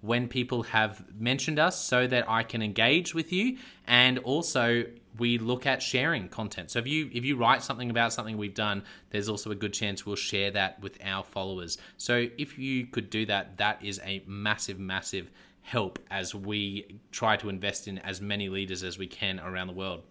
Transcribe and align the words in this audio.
when 0.00 0.28
people 0.28 0.62
have 0.64 1.04
mentioned 1.18 1.58
us 1.58 1.82
so 1.82 2.06
that 2.06 2.28
I 2.28 2.42
can 2.42 2.62
engage 2.62 3.14
with 3.14 3.32
you 3.32 3.58
and 3.86 4.18
also 4.18 4.84
we 5.18 5.38
look 5.38 5.66
at 5.66 5.82
sharing 5.82 6.28
content. 6.28 6.70
So 6.70 6.78
if 6.78 6.86
you 6.86 7.10
if 7.12 7.24
you 7.24 7.36
write 7.36 7.62
something 7.62 7.90
about 7.90 8.12
something 8.12 8.36
we've 8.36 8.54
done, 8.54 8.84
there's 9.10 9.28
also 9.28 9.50
a 9.50 9.56
good 9.56 9.72
chance 9.72 10.06
we'll 10.06 10.16
share 10.16 10.50
that 10.52 10.80
with 10.80 10.98
our 11.04 11.24
followers. 11.24 11.78
So 11.96 12.28
if 12.38 12.58
you 12.58 12.86
could 12.86 13.10
do 13.10 13.26
that, 13.26 13.58
that 13.58 13.84
is 13.84 14.00
a 14.04 14.22
massive 14.26 14.78
massive 14.78 15.30
help 15.62 15.98
as 16.10 16.34
we 16.34 17.00
try 17.10 17.36
to 17.36 17.48
invest 17.48 17.88
in 17.88 17.98
as 17.98 18.20
many 18.20 18.48
leaders 18.48 18.82
as 18.82 18.96
we 18.96 19.06
can 19.06 19.38
around 19.40 19.66
the 19.66 19.72
world. 19.74 20.02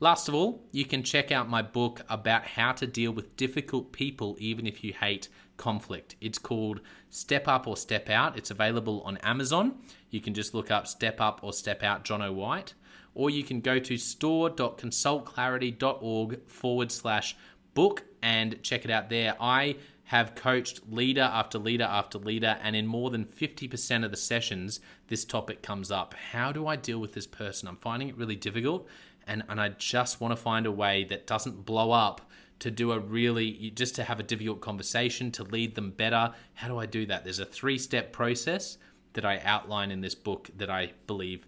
Last 0.00 0.28
of 0.28 0.34
all, 0.34 0.62
you 0.70 0.84
can 0.84 1.02
check 1.02 1.32
out 1.32 1.48
my 1.48 1.60
book 1.60 2.02
about 2.08 2.46
how 2.46 2.70
to 2.70 2.86
deal 2.86 3.10
with 3.10 3.36
difficult 3.36 3.90
people 3.90 4.36
even 4.38 4.64
if 4.64 4.84
you 4.84 4.92
hate 4.92 5.28
conflict. 5.56 6.14
It's 6.20 6.38
called 6.38 6.80
Step 7.10 7.48
Up 7.48 7.66
or 7.66 7.76
Step 7.76 8.08
Out. 8.08 8.38
It's 8.38 8.52
available 8.52 9.02
on 9.02 9.16
Amazon. 9.18 9.74
You 10.10 10.20
can 10.20 10.34
just 10.34 10.54
look 10.54 10.70
up 10.70 10.86
Step 10.86 11.20
Up 11.20 11.40
or 11.42 11.52
Step 11.52 11.82
Out 11.82 12.04
Jono 12.04 12.32
White, 12.32 12.74
or 13.12 13.28
you 13.28 13.42
can 13.42 13.60
go 13.60 13.80
to 13.80 13.96
store.consultclarity.org 13.96 16.48
forward 16.48 16.92
slash 16.92 17.36
book 17.74 18.04
and 18.22 18.62
check 18.62 18.84
it 18.84 18.92
out 18.92 19.10
there. 19.10 19.34
I 19.40 19.78
have 20.04 20.34
coached 20.34 20.80
leader 20.88 21.20
after 21.20 21.58
leader 21.58 21.84
after 21.84 22.18
leader, 22.18 22.56
and 22.62 22.74
in 22.74 22.86
more 22.86 23.10
than 23.10 23.26
50% 23.26 24.04
of 24.04 24.10
the 24.10 24.16
sessions, 24.16 24.80
this 25.08 25.24
topic 25.24 25.60
comes 25.60 25.90
up. 25.90 26.14
How 26.14 26.50
do 26.50 26.66
I 26.66 26.76
deal 26.76 26.98
with 26.98 27.12
this 27.12 27.26
person? 27.26 27.68
I'm 27.68 27.76
finding 27.76 28.08
it 28.08 28.16
really 28.16 28.36
difficult, 28.36 28.88
and, 29.28 29.44
and 29.48 29.60
I 29.60 29.68
just 29.68 30.20
want 30.20 30.32
to 30.32 30.36
find 30.36 30.66
a 30.66 30.72
way 30.72 31.04
that 31.04 31.26
doesn't 31.26 31.64
blow 31.64 31.92
up 31.92 32.28
to 32.60 32.70
do 32.70 32.90
a 32.90 32.98
really 32.98 33.70
just 33.76 33.94
to 33.96 34.02
have 34.02 34.18
a 34.18 34.24
difficult 34.24 34.60
conversation 34.60 35.30
to 35.32 35.44
lead 35.44 35.76
them 35.76 35.92
better. 35.92 36.32
How 36.54 36.66
do 36.66 36.78
i 36.78 36.86
do 36.86 37.06
that? 37.06 37.22
There's 37.22 37.38
a 37.38 37.44
three 37.44 37.78
step 37.78 38.12
process 38.12 38.78
that 39.12 39.24
i 39.24 39.38
outline 39.44 39.90
in 39.92 40.00
this 40.00 40.14
book 40.14 40.50
that 40.56 40.70
i 40.70 40.92
believe 41.06 41.46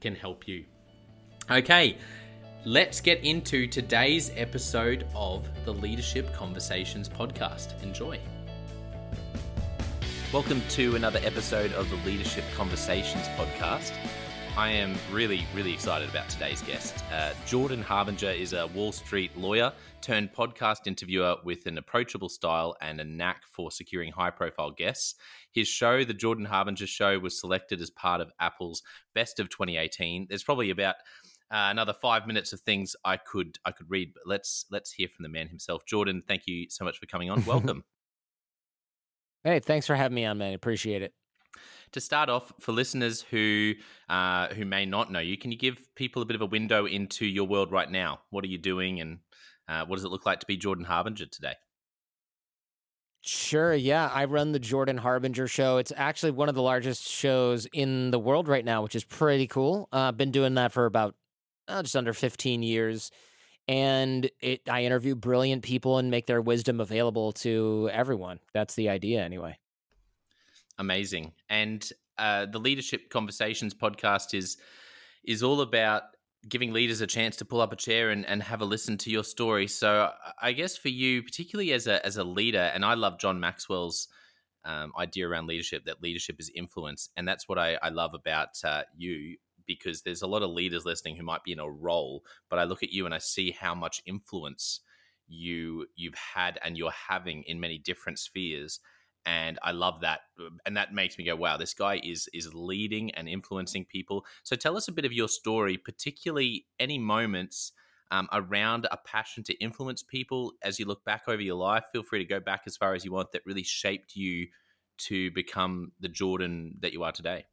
can 0.00 0.16
help 0.16 0.48
you. 0.48 0.64
Okay 1.48 1.96
let's 2.64 3.00
get 3.00 3.22
into 3.24 3.66
today's 3.66 4.32
episode 4.34 5.06
of 5.14 5.48
the 5.64 5.72
leadership 5.72 6.32
conversations 6.34 7.08
podcast. 7.08 7.80
Enjoy. 7.82 8.18
Welcome 10.32 10.60
to 10.70 10.96
another 10.96 11.20
episode 11.22 11.72
of 11.72 11.88
the 11.88 11.96
leadership 12.04 12.44
conversations 12.56 13.26
podcast 13.38 13.92
I 14.58 14.70
am 14.70 14.96
really, 15.12 15.46
really 15.54 15.72
excited 15.72 16.10
about 16.10 16.28
today's 16.28 16.62
guest. 16.62 17.04
Uh, 17.12 17.30
Jordan 17.46 17.80
Harbinger 17.80 18.30
is 18.30 18.54
a 18.54 18.66
Wall 18.66 18.90
Street 18.90 19.30
lawyer 19.36 19.72
turned 20.00 20.32
podcast 20.32 20.88
interviewer 20.88 21.36
with 21.44 21.66
an 21.66 21.78
approachable 21.78 22.28
style 22.28 22.74
and 22.80 23.00
a 23.00 23.04
knack 23.04 23.44
for 23.52 23.70
securing 23.70 24.10
high 24.10 24.32
profile 24.32 24.72
guests. 24.72 25.14
His 25.52 25.68
show, 25.68 26.02
The 26.02 26.12
Jordan 26.12 26.44
Harbinger 26.44 26.88
Show, 26.88 27.20
was 27.20 27.38
selected 27.38 27.80
as 27.80 27.90
part 27.90 28.20
of 28.20 28.32
Apple's 28.40 28.82
Best 29.14 29.38
of 29.38 29.48
2018. 29.48 30.26
There's 30.28 30.42
probably 30.42 30.70
about 30.70 30.96
uh, 31.52 31.70
another 31.70 31.92
five 31.92 32.26
minutes 32.26 32.52
of 32.52 32.58
things 32.58 32.96
I 33.04 33.16
could 33.16 33.58
I 33.64 33.70
could 33.70 33.88
read, 33.88 34.12
but 34.12 34.24
let's 34.26 34.64
let's 34.72 34.90
hear 34.90 35.06
from 35.06 35.22
the 35.22 35.28
man 35.28 35.46
himself. 35.46 35.86
Jordan, 35.86 36.24
thank 36.26 36.48
you 36.48 36.66
so 36.68 36.84
much 36.84 36.98
for 36.98 37.06
coming 37.06 37.30
on. 37.30 37.44
Welcome. 37.46 37.84
hey, 39.44 39.60
thanks 39.60 39.86
for 39.86 39.94
having 39.94 40.16
me 40.16 40.24
on, 40.24 40.36
man. 40.36 40.54
Appreciate 40.54 41.02
it. 41.02 41.14
To 41.92 42.00
start 42.00 42.28
off, 42.28 42.52
for 42.60 42.72
listeners 42.72 43.22
who 43.22 43.74
uh, 44.08 44.48
who 44.48 44.64
may 44.64 44.86
not 44.86 45.12
know 45.12 45.20
you, 45.20 45.36
can 45.36 45.52
you 45.52 45.58
give 45.58 45.94
people 45.94 46.22
a 46.22 46.24
bit 46.24 46.36
of 46.36 46.42
a 46.42 46.46
window 46.46 46.86
into 46.86 47.26
your 47.26 47.46
world 47.46 47.72
right 47.72 47.90
now? 47.90 48.20
What 48.30 48.44
are 48.44 48.48
you 48.48 48.58
doing, 48.58 49.00
and 49.00 49.18
uh, 49.68 49.84
what 49.86 49.96
does 49.96 50.04
it 50.04 50.10
look 50.10 50.26
like 50.26 50.40
to 50.40 50.46
be 50.46 50.56
Jordan 50.56 50.84
Harbinger 50.84 51.26
today? 51.26 51.54
Sure. 53.20 53.74
Yeah. 53.74 54.10
I 54.12 54.24
run 54.24 54.52
the 54.52 54.58
Jordan 54.58 54.96
Harbinger 54.96 55.48
show. 55.48 55.78
It's 55.78 55.92
actually 55.96 56.30
one 56.30 56.48
of 56.48 56.54
the 56.54 56.62
largest 56.62 57.06
shows 57.06 57.66
in 57.72 58.10
the 58.10 58.18
world 58.18 58.48
right 58.48 58.64
now, 58.64 58.82
which 58.82 58.94
is 58.94 59.04
pretty 59.04 59.46
cool. 59.46 59.88
I've 59.92 60.08
uh, 60.08 60.12
been 60.12 60.30
doing 60.30 60.54
that 60.54 60.72
for 60.72 60.86
about 60.86 61.14
uh, 61.66 61.82
just 61.82 61.96
under 61.96 62.14
15 62.14 62.62
years. 62.62 63.10
And 63.66 64.30
it, 64.40 64.62
I 64.68 64.84
interview 64.84 65.14
brilliant 65.14 65.62
people 65.62 65.98
and 65.98 66.10
make 66.10 66.26
their 66.26 66.40
wisdom 66.40 66.80
available 66.80 67.32
to 67.32 67.90
everyone. 67.92 68.40
That's 68.54 68.74
the 68.74 68.88
idea, 68.88 69.22
anyway. 69.22 69.58
Amazing. 70.78 71.32
And 71.48 71.88
uh, 72.18 72.46
the 72.46 72.58
Leadership 72.58 73.10
Conversations 73.10 73.74
podcast 73.74 74.34
is 74.34 74.56
is 75.24 75.42
all 75.42 75.60
about 75.60 76.02
giving 76.48 76.72
leaders 76.72 77.00
a 77.00 77.06
chance 77.06 77.36
to 77.36 77.44
pull 77.44 77.60
up 77.60 77.72
a 77.72 77.76
chair 77.76 78.10
and, 78.10 78.24
and 78.26 78.42
have 78.42 78.60
a 78.60 78.64
listen 78.64 78.96
to 78.96 79.10
your 79.10 79.24
story. 79.24 79.66
So 79.66 80.10
I 80.40 80.52
guess 80.52 80.76
for 80.76 80.88
you, 80.88 81.22
particularly 81.22 81.72
as 81.72 81.86
a 81.86 82.04
as 82.04 82.16
a 82.16 82.24
leader, 82.24 82.70
and 82.74 82.84
I 82.84 82.94
love 82.94 83.18
John 83.18 83.40
Maxwell's 83.40 84.08
um, 84.64 84.92
idea 84.98 85.28
around 85.28 85.46
leadership 85.46 85.84
that 85.86 86.02
leadership 86.02 86.36
is 86.38 86.50
influence, 86.54 87.10
and 87.16 87.26
that's 87.26 87.48
what 87.48 87.58
I, 87.58 87.78
I 87.82 87.88
love 87.88 88.14
about 88.14 88.50
uh, 88.64 88.82
you 88.96 89.36
because 89.66 90.02
there's 90.02 90.22
a 90.22 90.26
lot 90.26 90.42
of 90.42 90.50
leaders 90.50 90.86
listening 90.86 91.14
who 91.16 91.22
might 91.22 91.44
be 91.44 91.52
in 91.52 91.58
a 91.58 91.68
role, 91.68 92.24
but 92.48 92.58
I 92.58 92.64
look 92.64 92.82
at 92.82 92.90
you 92.90 93.04
and 93.04 93.14
I 93.14 93.18
see 93.18 93.50
how 93.50 93.74
much 93.74 94.00
influence 94.06 94.80
you 95.28 95.86
you've 95.94 96.14
had 96.14 96.58
and 96.64 96.78
you're 96.78 96.90
having 96.90 97.42
in 97.42 97.60
many 97.60 97.78
different 97.78 98.18
spheres 98.18 98.80
and 99.28 99.58
I 99.62 99.72
love 99.72 100.00
that, 100.00 100.20
and 100.64 100.74
that 100.78 100.94
makes 100.94 101.18
me 101.18 101.24
go, 101.24 101.36
"Wow, 101.36 101.58
this 101.58 101.74
guy 101.74 102.00
is 102.02 102.30
is 102.32 102.54
leading 102.54 103.10
and 103.10 103.28
influencing 103.28 103.84
people." 103.84 104.24
So, 104.42 104.56
tell 104.56 104.74
us 104.74 104.88
a 104.88 104.92
bit 104.92 105.04
of 105.04 105.12
your 105.12 105.28
story, 105.28 105.76
particularly 105.76 106.66
any 106.80 106.98
moments 106.98 107.72
um, 108.10 108.26
around 108.32 108.88
a 108.90 108.96
passion 108.96 109.42
to 109.44 109.54
influence 109.62 110.02
people 110.02 110.54
as 110.62 110.78
you 110.78 110.86
look 110.86 111.04
back 111.04 111.24
over 111.28 111.42
your 111.42 111.56
life. 111.56 111.84
Feel 111.92 112.02
free 112.02 112.20
to 112.20 112.24
go 112.24 112.40
back 112.40 112.62
as 112.66 112.78
far 112.78 112.94
as 112.94 113.04
you 113.04 113.12
want 113.12 113.32
that 113.32 113.42
really 113.44 113.62
shaped 113.62 114.16
you 114.16 114.46
to 115.08 115.30
become 115.32 115.92
the 116.00 116.08
Jordan 116.08 116.76
that 116.80 116.94
you 116.94 117.02
are 117.02 117.12
today. 117.12 117.44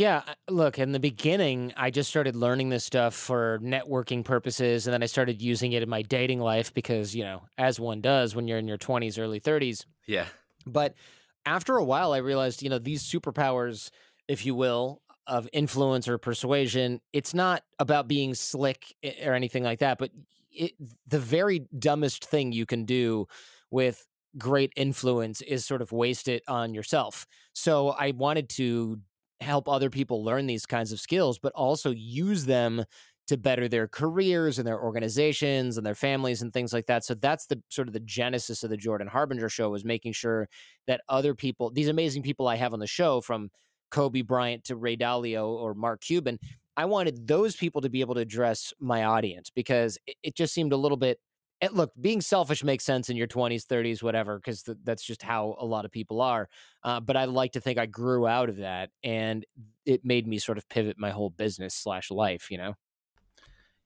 Yeah, 0.00 0.22
look, 0.48 0.78
in 0.78 0.92
the 0.92 0.98
beginning, 0.98 1.74
I 1.76 1.90
just 1.90 2.08
started 2.08 2.34
learning 2.34 2.70
this 2.70 2.86
stuff 2.86 3.14
for 3.14 3.58
networking 3.62 4.24
purposes. 4.24 4.86
And 4.86 4.94
then 4.94 5.02
I 5.02 5.06
started 5.06 5.42
using 5.42 5.72
it 5.72 5.82
in 5.82 5.90
my 5.90 6.00
dating 6.00 6.40
life 6.40 6.72
because, 6.72 7.14
you 7.14 7.22
know, 7.22 7.42
as 7.58 7.78
one 7.78 8.00
does 8.00 8.34
when 8.34 8.48
you're 8.48 8.56
in 8.56 8.66
your 8.66 8.78
20s, 8.78 9.18
early 9.18 9.40
30s. 9.40 9.84
Yeah. 10.06 10.24
But 10.64 10.94
after 11.44 11.76
a 11.76 11.84
while, 11.84 12.14
I 12.14 12.16
realized, 12.16 12.62
you 12.62 12.70
know, 12.70 12.78
these 12.78 13.02
superpowers, 13.02 13.90
if 14.26 14.46
you 14.46 14.54
will, 14.54 15.02
of 15.26 15.50
influence 15.52 16.08
or 16.08 16.16
persuasion, 16.16 17.02
it's 17.12 17.34
not 17.34 17.62
about 17.78 18.08
being 18.08 18.32
slick 18.34 18.96
eh, 19.02 19.28
or 19.28 19.34
anything 19.34 19.64
like 19.64 19.80
that. 19.80 19.98
But 19.98 20.12
it, 20.50 20.72
the 21.08 21.18
very 21.18 21.66
dumbest 21.78 22.24
thing 22.24 22.52
you 22.52 22.64
can 22.64 22.86
do 22.86 23.26
with 23.70 24.08
great 24.38 24.72
influence 24.76 25.42
is 25.42 25.66
sort 25.66 25.82
of 25.82 25.92
waste 25.92 26.26
it 26.26 26.42
on 26.48 26.72
yourself. 26.72 27.26
So 27.52 27.90
I 27.90 28.12
wanted 28.12 28.48
to 28.50 29.00
help 29.40 29.68
other 29.68 29.90
people 29.90 30.24
learn 30.24 30.46
these 30.46 30.66
kinds 30.66 30.92
of 30.92 31.00
skills, 31.00 31.38
but 31.38 31.52
also 31.54 31.90
use 31.90 32.44
them 32.44 32.84
to 33.30 33.36
better 33.36 33.68
their 33.68 33.86
careers 33.86 34.58
and 34.58 34.66
their 34.66 34.82
organizations 34.82 35.76
and 35.76 35.86
their 35.86 35.94
families 35.94 36.42
and 36.42 36.52
things 36.52 36.72
like 36.72 36.86
that. 36.86 37.04
So 37.04 37.14
that's 37.14 37.46
the 37.46 37.62
sort 37.68 37.86
of 37.86 37.94
the 37.94 38.00
genesis 38.00 38.64
of 38.64 38.70
the 38.70 38.76
Jordan 38.76 39.06
Harbinger 39.06 39.48
show 39.48 39.70
was 39.70 39.84
making 39.84 40.14
sure 40.14 40.48
that 40.88 41.02
other 41.08 41.34
people, 41.34 41.70
these 41.70 41.86
amazing 41.88 42.22
people 42.24 42.48
I 42.48 42.56
have 42.56 42.72
on 42.72 42.80
the 42.80 42.88
show 42.88 43.20
from 43.20 43.50
Kobe 43.92 44.22
Bryant 44.22 44.64
to 44.64 44.76
Ray 44.76 44.96
Dalio 44.96 45.46
or 45.46 45.74
Mark 45.74 46.00
Cuban, 46.00 46.40
I 46.76 46.86
wanted 46.86 47.28
those 47.28 47.54
people 47.54 47.80
to 47.82 47.88
be 47.88 48.00
able 48.00 48.16
to 48.16 48.20
address 48.20 48.72
my 48.80 49.04
audience 49.04 49.50
because 49.50 49.96
it, 50.06 50.16
it 50.24 50.34
just 50.34 50.52
seemed 50.52 50.72
a 50.72 50.76
little 50.76 50.96
bit 50.96 51.20
look, 51.72 51.92
being 52.00 52.20
selfish 52.20 52.64
makes 52.64 52.84
sense 52.84 53.10
in 53.10 53.16
your 53.16 53.26
20s, 53.26 53.66
30s, 53.66 54.02
whatever, 54.02 54.38
because 54.38 54.62
th- 54.62 54.78
that's 54.82 55.04
just 55.04 55.22
how 55.22 55.56
a 55.58 55.64
lot 55.64 55.84
of 55.84 55.90
people 55.90 56.20
are. 56.20 56.48
Uh, 56.82 57.00
but 57.00 57.16
I 57.16 57.26
like 57.26 57.52
to 57.52 57.60
think 57.60 57.78
I 57.78 57.86
grew 57.86 58.26
out 58.26 58.48
of 58.48 58.56
that, 58.56 58.90
and 59.04 59.44
it 59.84 60.04
made 60.04 60.26
me 60.26 60.38
sort 60.38 60.58
of 60.58 60.68
pivot 60.68 60.98
my 60.98 61.10
whole 61.10 61.30
business 61.30 61.74
slash 61.74 62.10
life. 62.10 62.50
You 62.50 62.58
know. 62.58 62.74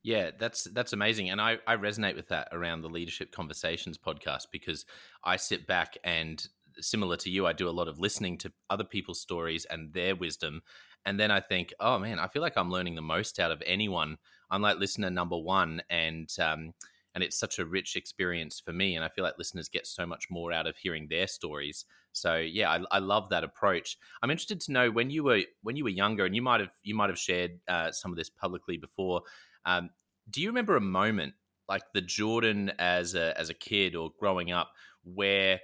Yeah, 0.03 0.31
that's 0.39 0.65
that's 0.65 0.93
amazing, 0.93 1.31
and 1.31 1.41
I 1.41 1.59
I 1.67 1.77
resonate 1.77 2.15
with 2.15 2.29
that 2.29 2.49
around 2.53 2.83
the 2.83 2.89
Leadership 2.89 3.33
Conversations 3.33 3.99
podcast 3.99 4.49
because 4.53 4.85
I 5.25 5.37
sit 5.37 5.67
back 5.67 5.97
and 6.05 6.47
similar 6.81 7.17
to 7.17 7.31
you, 7.31 7.47
I 7.47 7.53
do 7.53 7.69
a 7.69 7.71
lot 7.71 7.89
of 7.89 7.99
listening 7.99 8.37
to 8.39 8.53
other 8.69 8.85
people's 8.85 9.21
stories 9.21 9.65
and 9.65 9.93
their 9.93 10.15
wisdom, 10.15 10.63
and 11.05 11.19
then 11.19 11.31
I 11.31 11.41
think, 11.41 11.73
oh 11.81 11.99
man, 11.99 12.19
I 12.19 12.29
feel 12.29 12.43
like 12.43 12.57
I'm 12.57 12.71
learning 12.71 12.95
the 12.95 13.03
most 13.03 13.41
out 13.41 13.51
of 13.51 13.63
anyone. 13.67 14.19
I'm 14.51 14.63
like 14.63 14.79
listener 14.79 15.11
number 15.11 15.39
one, 15.39 15.83
and 15.89 16.29
um, 16.39 16.75
and 17.15 17.23
it's 17.23 17.39
such 17.39 17.59
a 17.59 17.65
rich 17.65 17.97
experience 17.97 18.61
for 18.61 18.73
me 18.73 18.97
and 18.97 19.05
i 19.05 19.09
feel 19.09 19.25
like 19.25 19.39
listeners 19.39 19.69
get 19.69 19.87
so 19.87 20.07
much 20.07 20.27
more 20.31 20.53
out 20.53 20.67
of 20.67 20.77
hearing 20.77 21.07
their 21.09 21.27
stories 21.27 21.85
so 22.13 22.37
yeah 22.37 22.71
i, 22.71 22.97
I 22.97 22.99
love 22.99 23.29
that 23.31 23.45
approach 23.45 23.97
i'm 24.23 24.31
interested 24.31 24.61
to 24.63 24.73
know 24.73 24.91
when 24.91 25.11
you 25.11 25.25
were 25.25 25.43
when 25.63 25.77
you 25.77 25.85
were 25.85 25.91
younger 25.91 26.25
and 26.25 26.35
you 26.35 26.43
might 26.43 26.61
have 26.61 26.73
you 26.83 26.95
might 26.95 27.11
have 27.11 27.19
shared 27.19 27.61
uh, 27.69 27.93
some 27.93 28.11
of 28.11 28.17
this 28.17 28.31
publicly 28.31 28.77
before 28.77 29.23
um, 29.67 29.91
do 30.31 30.41
you 30.41 30.49
remember 30.49 30.77
a 30.77 30.81
moment 30.81 31.35
like 31.69 31.83
the 31.93 32.01
jordan 32.01 32.73
as 32.79 33.15
a 33.15 33.39
as 33.39 33.51
a 33.51 33.55
kid 33.55 33.95
or 33.95 34.11
growing 34.19 34.51
up 34.53 34.71
where 35.05 35.61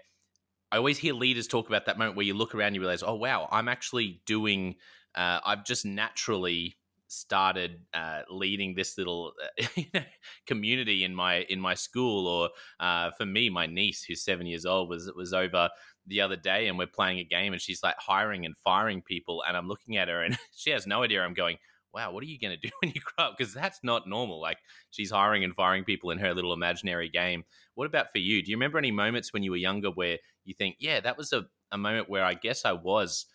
I 0.73 0.77
always 0.77 0.99
hear 0.99 1.15
leaders 1.15 1.49
talk 1.49 1.69
about 1.69 1.87
that 1.87 1.99
moment 1.99 2.17
where 2.17 2.27
you 2.27 2.35
look 2.35 2.55
around 2.55 2.69
and 2.69 2.77
you 2.77 2.81
realize, 2.81 3.03
oh 3.03 3.15
wow, 3.15 3.49
I'm 3.51 3.69
actually 3.69 4.23
doing. 4.25 4.77
Uh, 5.17 5.41
I've 5.45 5.65
just 5.65 5.85
naturally 5.85 6.77
started 7.11 7.81
uh, 7.93 8.23
leading 8.31 8.75
this 8.75 8.97
little 8.97 9.33
uh, 9.61 10.01
community 10.47 11.03
in 11.05 11.15
my 11.15 11.41
in 11.49 11.61
my 11.61 11.75
school, 11.75 12.27
or 12.27 12.51
uh, 12.79 13.11
for 13.19 13.27
me, 13.27 13.51
my 13.51 13.67
niece 13.67 14.03
who's 14.05 14.23
seven 14.23 14.47
years 14.47 14.65
old 14.65 14.89
was 14.89 15.11
was 15.17 15.33
over 15.33 15.69
the 16.07 16.21
other 16.21 16.37
day, 16.37 16.69
and 16.69 16.79
we're 16.79 16.87
playing 16.87 17.19
a 17.19 17.25
game, 17.25 17.53
and 17.53 17.61
she's 17.61 17.83
like 17.83 17.97
hiring 17.99 18.47
and 18.47 18.57
firing 18.57 19.03
people, 19.03 19.43
and 19.47 19.57
I'm 19.57 19.69
looking 19.69 19.97
at 19.97 20.09
her, 20.09 20.23
and 20.23 20.39
she 20.57 20.71
has 20.71 20.87
no 20.87 21.03
idea. 21.03 21.23
I'm 21.23 21.35
going. 21.35 21.59
Wow, 21.93 22.13
what 22.13 22.23
are 22.23 22.27
you 22.27 22.39
going 22.39 22.57
to 22.57 22.69
do 22.69 22.73
when 22.81 22.93
you 22.95 23.01
grow 23.01 23.27
up? 23.27 23.35
Because 23.37 23.53
that's 23.53 23.81
not 23.83 24.07
normal. 24.07 24.41
Like 24.41 24.59
she's 24.91 25.11
hiring 25.11 25.43
and 25.43 25.53
firing 25.53 25.83
people 25.83 26.13
in 26.13 26.19
her 26.19 26.33
little 26.33 26.53
imaginary 26.53 27.09
game. 27.09 27.43
What 27.75 27.87
about 27.87 28.13
for 28.13 28.19
you? 28.19 28.45
Do 28.45 28.51
you 28.53 28.57
remember 28.57 28.79
any 28.79 28.93
moments 28.93 29.33
when 29.33 29.43
you 29.43 29.51
were 29.51 29.57
younger 29.57 29.91
where 29.91 30.19
you 30.45 30.55
think, 30.55 30.77
yeah, 30.79 31.01
that 31.01 31.19
was 31.19 31.33
a, 31.33 31.47
a 31.73 31.79
moment 31.79 32.09
where 32.09 32.25
I 32.25 32.35
guess 32.35 32.65
I 32.65 32.71
was 32.71 33.27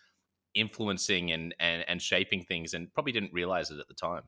influencing 0.56 1.31
and, 1.31 1.54
and 1.60 1.84
and 1.88 2.02
shaping 2.02 2.44
things 2.44 2.74
and 2.74 2.94
probably 2.94 3.12
didn't 3.12 3.34
realize 3.34 3.72
it 3.72 3.80
at 3.80 3.88
the 3.88 3.94
time 3.94 4.24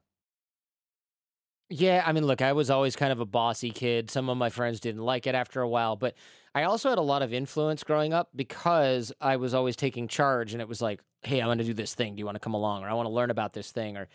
yeah, 1.70 2.02
I 2.06 2.14
mean, 2.14 2.26
look, 2.26 2.42
I 2.42 2.54
was 2.54 2.70
always 2.70 2.96
kind 2.96 3.12
of 3.12 3.20
a 3.20 3.26
bossy 3.26 3.72
kid. 3.72 4.10
Some 4.10 4.30
of 4.30 4.38
my 4.38 4.50
friends 4.50 4.80
didn't 4.80 5.02
like 5.02 5.28
it 5.28 5.36
after 5.36 5.62
a 5.62 5.68
while, 5.68 5.98
but 5.98 6.16
I 6.56 6.64
also 6.64 6.90
had 6.90 6.98
a 6.98 7.02
lot 7.02 7.22
of 7.22 7.34
influence 7.34 7.84
growing 7.84 8.14
up 8.14 8.30
because 8.36 9.12
I 9.20 9.36
was 9.36 9.54
always 9.54 9.76
taking 9.76 10.08
charge 10.08 10.54
and 10.54 10.62
it 10.62 10.68
was 10.68 10.82
like, 10.82 11.02
hey, 11.24 11.42
I 11.42 11.48
want 11.48 11.60
to 11.60 11.66
do 11.66 11.74
this 11.74 11.94
thing. 11.94 12.16
Do 12.16 12.20
you 12.20 12.26
want 12.26 12.36
to 12.36 12.40
come 12.40 12.54
along? 12.54 12.84
Or 12.84 12.90
I 12.90 12.94
want 12.94 13.08
to 13.08 13.14
learn 13.14 13.32
about 13.32 13.52
this 13.52 13.72
thing. 13.72 13.98
Or 13.98 14.08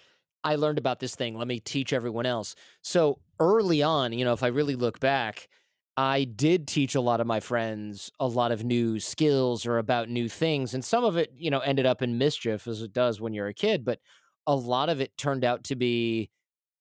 I 0.42 0.54
learned 0.54 0.78
about 0.78 0.98
this 0.98 1.14
thing. 1.14 1.36
Let 1.36 1.46
me 1.46 1.60
teach 1.60 1.92
everyone 1.92 2.24
else. 2.24 2.54
So 2.80 3.18
early 3.38 3.82
on, 3.82 4.14
you 4.14 4.24
know, 4.24 4.32
if 4.32 4.42
I 4.42 4.48
really 4.48 4.74
look 4.74 4.98
back, 4.98 5.48
I 5.96 6.24
did 6.24 6.66
teach 6.66 6.94
a 6.94 7.00
lot 7.00 7.20
of 7.20 7.26
my 7.26 7.40
friends 7.40 8.10
a 8.18 8.26
lot 8.26 8.50
of 8.50 8.64
new 8.64 8.98
skills 8.98 9.66
or 9.66 9.76
about 9.78 10.08
new 10.08 10.28
things. 10.28 10.72
And 10.72 10.84
some 10.84 11.04
of 11.04 11.16
it, 11.16 11.30
you 11.36 11.50
know, 11.50 11.60
ended 11.60 11.84
up 11.84 12.00
in 12.00 12.16
mischief 12.18 12.66
as 12.66 12.80
it 12.82 12.92
does 12.92 13.20
when 13.20 13.34
you're 13.34 13.48
a 13.48 13.54
kid, 13.54 13.84
but 13.84 14.00
a 14.46 14.56
lot 14.56 14.88
of 14.88 15.00
it 15.00 15.16
turned 15.18 15.44
out 15.44 15.64
to 15.64 15.76
be 15.76 16.30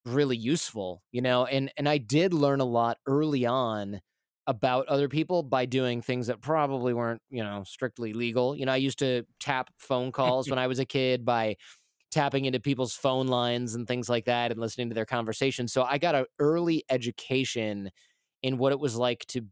really 0.06 0.38
useful, 0.38 1.04
you 1.12 1.22
know, 1.22 1.46
and 1.46 1.72
and 1.78 1.90
I 1.90 1.98
did 2.00 2.34
learn 2.34 2.62
a 2.62 2.66
lot 2.66 3.00
early 3.08 3.46
on 3.46 4.02
about 4.48 4.88
other 4.88 5.10
people 5.10 5.44
by 5.44 5.66
doing 5.66 6.02
things 6.02 6.28
that 6.28 6.42
probably 6.42 6.94
weren't, 6.94 7.22
you 7.30 7.44
know, 7.44 7.64
strictly 7.66 8.14
legal. 8.14 8.56
You 8.56 8.66
know, 8.66 8.74
I 8.74 8.78
used 8.78 9.00
to 9.00 9.26
tap 9.40 9.72
phone 9.80 10.12
calls 10.12 10.50
when 10.50 10.60
I 10.60 10.68
was 10.68 10.80
a 10.80 10.86
kid 10.86 11.26
by 11.26 11.58
tapping 12.12 12.46
into 12.46 12.60
people's 12.60 12.94
phone 12.94 13.28
lines 13.28 13.74
and 13.74 13.88
things 13.88 14.10
like 14.10 14.26
that 14.26 14.52
and 14.52 14.60
listening 14.60 14.90
to 14.90 14.96
their 14.96 15.06
conversations. 15.06 15.72
So 15.72 15.84
I 15.84 15.98
got 15.98 16.14
an 16.16 16.26
early 16.40 16.84
education 16.90 17.90
in 18.44 18.58
what 18.58 18.72
it 18.72 18.80
was 18.80 18.96
like 18.96 19.26
to 19.28 19.46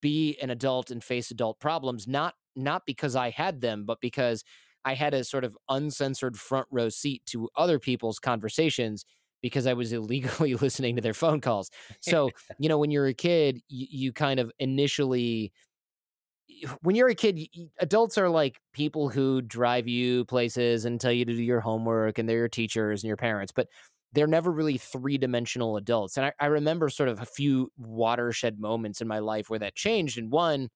be 0.00 0.36
an 0.40 0.50
adult 0.50 0.90
and 0.90 1.04
face 1.04 1.30
adult 1.30 1.60
problems 1.60 2.06
not 2.08 2.34
not 2.56 2.86
because 2.86 3.16
I 3.16 3.30
had 3.30 3.60
them 3.60 3.84
but 3.84 4.00
because 4.00 4.44
I 4.84 4.94
had 4.94 5.14
a 5.14 5.24
sort 5.24 5.44
of 5.44 5.56
uncensored 5.68 6.38
front 6.38 6.68
row 6.70 6.88
seat 6.88 7.22
to 7.26 7.48
other 7.56 7.78
people's 7.78 8.18
conversations 8.18 9.04
because 9.42 9.66
I 9.66 9.74
was 9.74 9.92
illegally 9.94 10.54
listening 10.54 10.96
to 10.96 11.02
their 11.02 11.14
phone 11.14 11.40
calls. 11.40 11.70
So, 12.00 12.30
you 12.58 12.68
know, 12.68 12.78
when 12.78 12.90
you're 12.90 13.06
a 13.06 13.14
kid, 13.14 13.60
you, 13.68 13.86
you 13.90 14.12
kind 14.12 14.40
of 14.40 14.50
initially 14.58 15.52
when 16.82 16.94
you're 16.94 17.08
a 17.08 17.14
kid, 17.14 17.40
adults 17.80 18.18
are 18.18 18.28
like 18.28 18.60
people 18.72 19.08
who 19.08 19.40
drive 19.42 19.88
you 19.88 20.24
places 20.26 20.84
and 20.84 21.00
tell 21.00 21.12
you 21.12 21.24
to 21.24 21.34
do 21.34 21.42
your 21.42 21.60
homework, 21.60 22.18
and 22.18 22.28
they're 22.28 22.38
your 22.38 22.48
teachers 22.48 23.02
and 23.02 23.08
your 23.08 23.16
parents. 23.16 23.52
But 23.52 23.68
they're 24.14 24.26
never 24.26 24.50
really 24.50 24.78
three 24.78 25.18
dimensional 25.18 25.76
adults. 25.76 26.16
And 26.16 26.26
I, 26.26 26.32
I, 26.38 26.46
remember 26.46 26.88
sort 26.88 27.08
of 27.08 27.20
a 27.20 27.26
few 27.26 27.70
watershed 27.76 28.60
moments 28.60 29.00
in 29.00 29.08
my 29.08 29.18
life 29.18 29.50
where 29.50 29.58
that 29.58 29.74
changed. 29.74 30.18
And 30.18 30.30
one, 30.30 30.68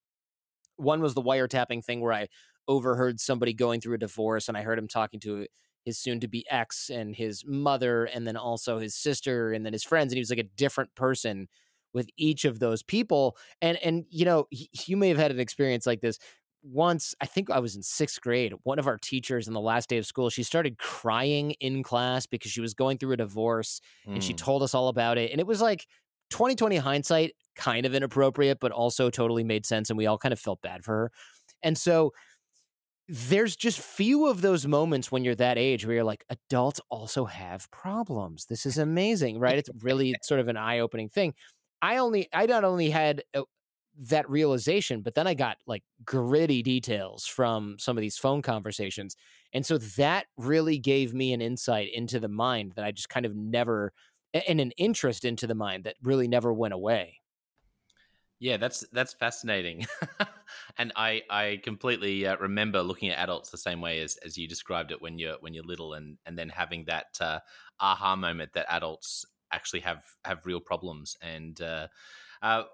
one 0.77 1.01
was 1.01 1.15
the 1.15 1.23
wiretapping 1.23 1.85
thing 1.85 2.01
where 2.01 2.13
I 2.13 2.29
overheard 2.67 3.21
somebody 3.21 3.55
going 3.55 3.81
through 3.81 3.95
a 3.95 3.99
divorce 3.99 4.49
and 4.49 4.57
I 4.57 4.63
heard 4.63 4.79
him 4.79 4.89
talking 4.89 5.21
to 5.21 5.47
his 5.85 5.99
soon 5.99 6.21
to 6.21 6.29
be 6.29 6.45
ex 6.51 6.91
and 6.91 7.17
his 7.17 7.45
mother 7.47 8.05
and 8.05 8.27
then 8.27 8.37
also 8.37 8.79
his 8.79 8.95
sister 8.95 9.53
and 9.53 9.65
then 9.65 9.73
his 9.73 9.85
friends 9.85 10.13
and 10.13 10.17
he 10.17 10.21
was 10.21 10.31
like 10.31 10.39
a 10.39 10.57
different 10.57 10.95
person 10.95 11.49
with 11.95 12.09
each 12.19 12.45
of 12.45 12.59
those 12.59 12.83
people 12.83 13.37
and 13.63 13.79
and 13.79 14.05
you 14.11 14.25
know 14.25 14.47
you 14.87 14.97
may 14.97 15.09
have 15.09 15.17
had 15.17 15.31
an 15.31 15.41
experience 15.41 15.87
like 15.87 16.03
this 16.03 16.19
once 16.63 17.15
i 17.21 17.27
think 17.27 17.51
i 17.51 17.59
was 17.59 17.77
in 17.77 17.83
sixth 17.83 18.21
grade 18.21 18.53
one 18.65 18.79
of 18.79 18.87
our 18.87 18.99
teachers 18.99 19.47
on 19.49 19.55
the 19.55 19.61
last 19.61 19.89
day 19.89 19.97
of 19.99 20.07
school 20.07 20.29
she 20.31 20.43
started 20.43 20.77
crying 20.79 21.53
in 21.61 21.83
class 21.83 22.27
because 22.27 22.51
she 22.51 22.61
was 22.61 22.75
going 22.75 22.99
through 22.99 23.13
a 23.13 23.17
divorce 23.17 23.81
mm. 24.07 24.15
and 24.15 24.25
she 24.25 24.35
Mm. 24.35 24.39
told 24.39 24.63
us 24.63 24.75
all 24.75 24.89
about 24.89 25.19
it 25.19 25.31
and 25.31 25.41
it 25.41 25.47
was 25.47 25.61
like 25.61 25.87
2020 26.31 26.77
hindsight 26.77 27.33
kind 27.57 27.87
of 27.87 27.95
inappropriate 27.95 28.59
but 28.61 28.73
also 28.73 29.09
totally 29.11 29.45
made 29.45 29.65
sense 29.65 29.89
and 29.91 29.97
we 29.97 30.07
all 30.07 30.19
kind 30.19 30.33
of 30.33 30.39
felt 30.41 30.61
bad 30.61 30.85
for 30.85 30.93
her 30.93 31.13
and 31.63 31.79
so 31.79 32.13
there's 33.09 33.57
just 33.57 33.81
few 33.81 34.27
of 34.27 34.43
those 34.43 34.67
moments 34.67 35.11
when 35.11 35.25
you're 35.25 35.35
that 35.35 35.57
age 35.57 35.87
where 35.87 35.95
you're 35.97 36.05
like 36.05 36.25
adults 36.29 36.81
also 36.91 37.25
have 37.25 37.71
problems 37.71 38.45
this 38.47 38.67
is 38.67 38.77
amazing 38.79 39.39
right 39.39 39.57
it's 39.59 39.71
really 39.83 40.15
sort 40.23 40.41
of 40.41 40.49
an 40.49 40.57
eye-opening 40.57 41.09
thing 41.09 41.33
i 41.81 41.97
only 41.97 42.29
i 42.35 42.45
not 42.45 42.65
only 42.65 42.91
had 42.91 43.23
uh, 43.35 43.43
that 43.99 44.29
realization 44.31 45.03
but 45.03 45.15
then 45.15 45.27
i 45.27 45.35
got 45.35 45.59
like 45.67 45.83
gritty 46.05 46.63
details 46.63 47.27
from 47.27 47.77
some 47.79 47.97
of 47.99 48.01
these 48.01 48.17
phone 48.19 48.43
conversations 48.43 49.17
and 49.53 49.67
so 49.67 49.79
that 49.79 50.27
really 50.37 50.79
gave 50.79 51.15
me 51.15 51.33
an 51.33 51.41
insight 51.41 51.91
into 51.93 52.21
the 52.21 52.29
mind 52.29 52.73
that 52.77 52.85
i 52.85 52.93
just 52.93 53.09
kind 53.09 53.27
of 53.27 53.35
never 53.35 53.93
and 54.33 54.61
an 54.61 54.71
interest 54.73 55.25
into 55.25 55.47
the 55.47 55.55
mind 55.55 55.85
that 55.85 55.97
really 56.03 56.29
never 56.29 56.53
went 56.53 56.75
away 56.75 57.19
Yeah, 58.41 58.57
that's 58.57 58.87
that's 58.93 59.15
fascinating, 59.15 59.87
and 60.79 60.93
I 60.95 61.23
I 61.29 61.61
completely 61.65 62.25
uh, 62.25 62.37
remember 62.37 62.83
looking 62.83 63.09
at 63.09 63.19
adults 63.19 63.51
the 63.51 63.59
same 63.59 63.81
way 63.81 64.01
as, 64.01 64.17
as 64.19 64.39
you 64.39 64.47
described 64.47 64.93
it 64.93 65.03
when 65.03 65.19
you're 65.19 65.39
when 65.41 65.55
you're 65.55 65.65
little, 65.65 65.93
and 65.95 66.19
and 66.25 66.39
then 66.39 66.49
having 66.49 66.85
that 66.85 67.19
uh, 67.21 67.41
aha 67.81 68.15
moment 68.15 68.53
that 68.53 68.67
adults 68.69 69.25
actually 69.51 69.81
have 69.81 70.05
have 70.25 70.47
real 70.47 70.61
problems. 70.61 71.17
And 71.21 71.61
uh, 71.61 71.89
uh, 72.41 72.65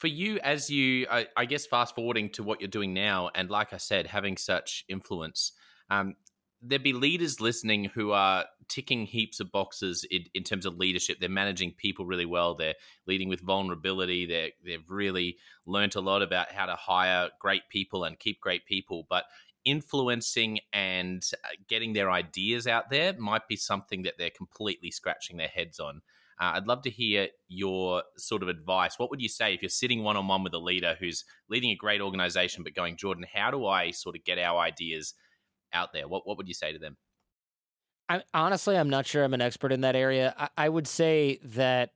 for 0.00 0.08
you, 0.08 0.38
as 0.42 0.70
you 0.70 1.06
I, 1.10 1.26
I 1.36 1.44
guess 1.44 1.66
fast 1.66 1.94
forwarding 1.94 2.30
to 2.30 2.42
what 2.42 2.60
you're 2.60 2.68
doing 2.68 2.94
now, 2.94 3.30
and 3.34 3.50
like 3.50 3.72
I 3.72 3.76
said, 3.76 4.06
having 4.06 4.36
such 4.36 4.84
influence. 4.88 5.52
Um, 5.90 6.16
There'd 6.62 6.82
be 6.82 6.92
leaders 6.92 7.40
listening 7.40 7.86
who 7.86 8.10
are 8.10 8.44
ticking 8.68 9.06
heaps 9.06 9.40
of 9.40 9.50
boxes 9.50 10.04
in, 10.10 10.24
in 10.34 10.42
terms 10.42 10.66
of 10.66 10.76
leadership. 10.76 11.18
They're 11.18 11.30
managing 11.30 11.72
people 11.72 12.04
really 12.04 12.26
well. 12.26 12.54
They're 12.54 12.74
leading 13.06 13.30
with 13.30 13.40
vulnerability. 13.40 14.26
They 14.26 14.52
they've 14.64 14.90
really 14.90 15.38
learnt 15.66 15.94
a 15.94 16.02
lot 16.02 16.20
about 16.20 16.52
how 16.52 16.66
to 16.66 16.76
hire 16.76 17.30
great 17.40 17.62
people 17.70 18.04
and 18.04 18.18
keep 18.18 18.40
great 18.42 18.66
people. 18.66 19.06
But 19.08 19.24
influencing 19.64 20.60
and 20.72 21.22
uh, 21.44 21.48
getting 21.68 21.92
their 21.92 22.10
ideas 22.10 22.66
out 22.66 22.90
there 22.90 23.14
might 23.18 23.48
be 23.48 23.56
something 23.56 24.02
that 24.02 24.14
they're 24.18 24.30
completely 24.30 24.90
scratching 24.90 25.36
their 25.36 25.48
heads 25.48 25.80
on. 25.80 26.02
Uh, 26.40 26.52
I'd 26.54 26.66
love 26.66 26.82
to 26.82 26.90
hear 26.90 27.28
your 27.48 28.02
sort 28.16 28.42
of 28.42 28.48
advice. 28.48 28.98
What 28.98 29.10
would 29.10 29.20
you 29.20 29.28
say 29.28 29.52
if 29.52 29.60
you're 29.60 29.68
sitting 29.68 30.02
one 30.02 30.16
on 30.16 30.26
one 30.26 30.42
with 30.42 30.54
a 30.54 30.58
leader 30.58 30.96
who's 30.98 31.24
leading 31.50 31.70
a 31.70 31.76
great 31.76 32.00
organization, 32.00 32.64
but 32.64 32.74
going, 32.74 32.96
Jordan, 32.96 33.26
how 33.32 33.50
do 33.50 33.66
I 33.66 33.90
sort 33.90 34.16
of 34.16 34.24
get 34.24 34.38
our 34.38 34.58
ideas 34.58 35.14
out 35.72 35.92
there? 35.92 36.08
What 36.08 36.26
what 36.26 36.38
would 36.38 36.48
you 36.48 36.54
say 36.54 36.72
to 36.72 36.78
them? 36.78 36.96
I, 38.08 38.22
honestly, 38.34 38.76
I'm 38.76 38.90
not 38.90 39.06
sure 39.06 39.22
I'm 39.22 39.34
an 39.34 39.40
expert 39.40 39.70
in 39.70 39.82
that 39.82 39.94
area. 39.94 40.34
I, 40.36 40.48
I 40.56 40.68
would 40.68 40.88
say 40.88 41.38
that 41.44 41.90